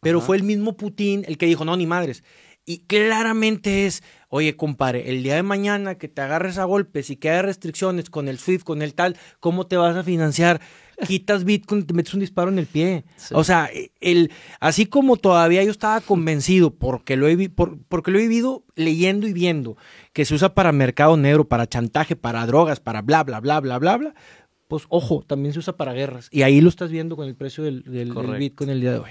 Pero 0.00 0.18
Ajá. 0.18 0.26
fue 0.26 0.36
el 0.36 0.42
mismo 0.42 0.76
Putin 0.76 1.24
el 1.26 1.38
que 1.38 1.46
dijo, 1.46 1.64
no, 1.64 1.76
ni 1.76 1.86
madres. 1.86 2.22
Y 2.64 2.78
claramente 2.80 3.86
es, 3.86 4.02
oye, 4.28 4.56
compadre, 4.56 5.10
el 5.10 5.22
día 5.22 5.34
de 5.36 5.42
mañana 5.42 5.96
que 5.96 6.08
te 6.08 6.20
agarres 6.20 6.58
a 6.58 6.64
golpes 6.64 7.10
y 7.10 7.16
que 7.16 7.30
haya 7.30 7.42
restricciones 7.42 8.10
con 8.10 8.28
el 8.28 8.38
SWIFT, 8.38 8.64
con 8.64 8.82
el 8.82 8.94
tal, 8.94 9.16
¿cómo 9.40 9.66
te 9.66 9.76
vas 9.76 9.96
a 9.96 10.02
financiar? 10.02 10.60
Quitas 11.06 11.44
Bitcoin 11.44 11.82
y 11.82 11.84
te 11.84 11.92
metes 11.94 12.14
un 12.14 12.20
disparo 12.20 12.50
en 12.50 12.58
el 12.58 12.66
pie. 12.66 13.04
Sí. 13.16 13.34
O 13.36 13.44
sea, 13.44 13.68
el, 14.00 14.30
así 14.60 14.86
como 14.86 15.16
todavía 15.18 15.62
yo 15.62 15.70
estaba 15.70 16.00
convencido, 16.00 16.70
porque 16.74 17.16
lo, 17.16 17.28
he, 17.28 17.48
por- 17.50 17.78
porque 17.88 18.10
lo 18.10 18.18
he 18.18 18.22
vivido 18.22 18.64
leyendo 18.76 19.26
y 19.28 19.32
viendo, 19.34 19.76
que 20.14 20.24
se 20.24 20.34
usa 20.34 20.54
para 20.54 20.72
mercado 20.72 21.16
negro, 21.18 21.46
para 21.46 21.66
chantaje, 21.66 22.16
para 22.16 22.46
drogas, 22.46 22.80
para 22.80 23.02
bla, 23.02 23.24
bla, 23.24 23.40
bla, 23.40 23.60
bla, 23.60 23.78
bla, 23.78 23.96
bla, 23.98 24.14
pues 24.68 24.84
ojo, 24.88 25.22
también 25.26 25.52
se 25.52 25.58
usa 25.60 25.76
para 25.76 25.92
guerras. 25.92 26.28
Y 26.32 26.42
ahí 26.42 26.60
lo 26.62 26.70
estás 26.70 26.90
viendo 26.90 27.14
con 27.14 27.28
el 27.28 27.36
precio 27.36 27.62
del, 27.62 27.82
del-. 27.84 28.12
Bitcoin 28.38 28.70
el 28.70 28.80
día 28.80 28.92
de 28.92 28.98
hoy. 29.00 29.10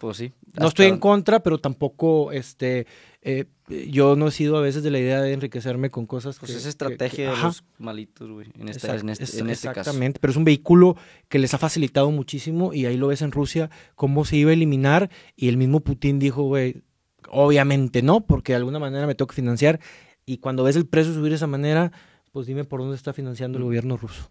Pues 0.00 0.16
sí. 0.16 0.32
No 0.58 0.66
estoy 0.68 0.86
en 0.86 0.98
contra, 0.98 1.40
pero 1.42 1.58
tampoco, 1.58 2.32
este, 2.32 2.86
eh, 3.22 3.44
yo 3.68 4.16
no 4.16 4.28
he 4.28 4.30
sido 4.30 4.56
a 4.56 4.60
veces 4.62 4.82
de 4.82 4.90
la 4.90 4.98
idea 4.98 5.20
de 5.20 5.32
enriquecerme 5.34 5.90
con 5.90 6.06
cosas 6.06 6.38
Pues 6.40 6.50
que- 6.52 6.56
es 6.56 6.62
que- 6.64 6.68
estrategia 6.70 7.16
que- 7.16 7.22
de 7.22 7.28
ajá. 7.28 7.46
los 7.48 7.64
malitos, 7.78 8.30
güey. 8.30 8.48
En, 8.58 8.68
Exact- 8.68 9.00
en 9.02 9.10
este, 9.10 9.24
es- 9.24 9.34
en 9.38 9.50
este 9.50 9.68
caso. 9.68 9.80
exactamente, 9.80 10.18
pero 10.18 10.30
es 10.30 10.36
un 10.38 10.44
vehículo 10.44 10.96
que 11.28 11.38
les 11.38 11.52
ha 11.54 11.58
facilitado 11.58 12.10
muchísimo 12.10 12.72
y 12.72 12.86
ahí 12.86 12.96
lo 12.96 13.08
ves 13.08 13.20
en 13.22 13.30
Rusia 13.30 13.68
cómo 13.94 14.24
se 14.24 14.36
iba 14.38 14.50
a 14.50 14.54
eliminar 14.54 15.10
y 15.36 15.48
el 15.48 15.58
mismo 15.58 15.80
Putin 15.80 16.18
dijo, 16.18 16.42
güey, 16.44 16.82
obviamente 17.28 18.02
no, 18.02 18.22
porque 18.26 18.52
de 18.52 18.56
alguna 18.56 18.78
manera 18.78 19.06
me 19.06 19.14
tengo 19.14 19.28
que 19.28 19.36
financiar 19.36 19.80
y 20.26 20.38
cuando 20.38 20.64
ves 20.64 20.76
el 20.76 20.86
precio 20.86 21.12
subir 21.12 21.30
de 21.30 21.36
esa 21.36 21.46
manera, 21.46 21.92
pues 22.32 22.46
dime 22.46 22.64
por 22.64 22.80
dónde 22.80 22.96
está 22.96 23.12
financiando 23.12 23.58
el 23.58 23.64
gobierno 23.64 23.96
ruso. 23.96 24.30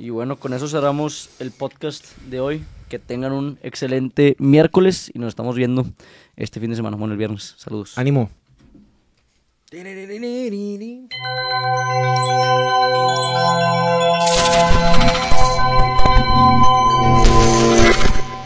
Y 0.00 0.08
bueno, 0.08 0.36
con 0.36 0.54
eso 0.54 0.66
cerramos 0.66 1.28
el 1.40 1.50
podcast 1.50 2.16
de 2.22 2.40
hoy. 2.40 2.64
Que 2.88 2.98
tengan 2.98 3.32
un 3.32 3.58
excelente 3.62 4.34
miércoles 4.38 5.10
y 5.12 5.18
nos 5.18 5.28
estamos 5.28 5.56
viendo 5.56 5.84
este 6.36 6.58
fin 6.58 6.70
de 6.70 6.76
semana, 6.76 6.96
bueno, 6.96 7.12
el 7.12 7.18
viernes. 7.18 7.54
Saludos. 7.58 7.98
Ánimo. 7.98 8.30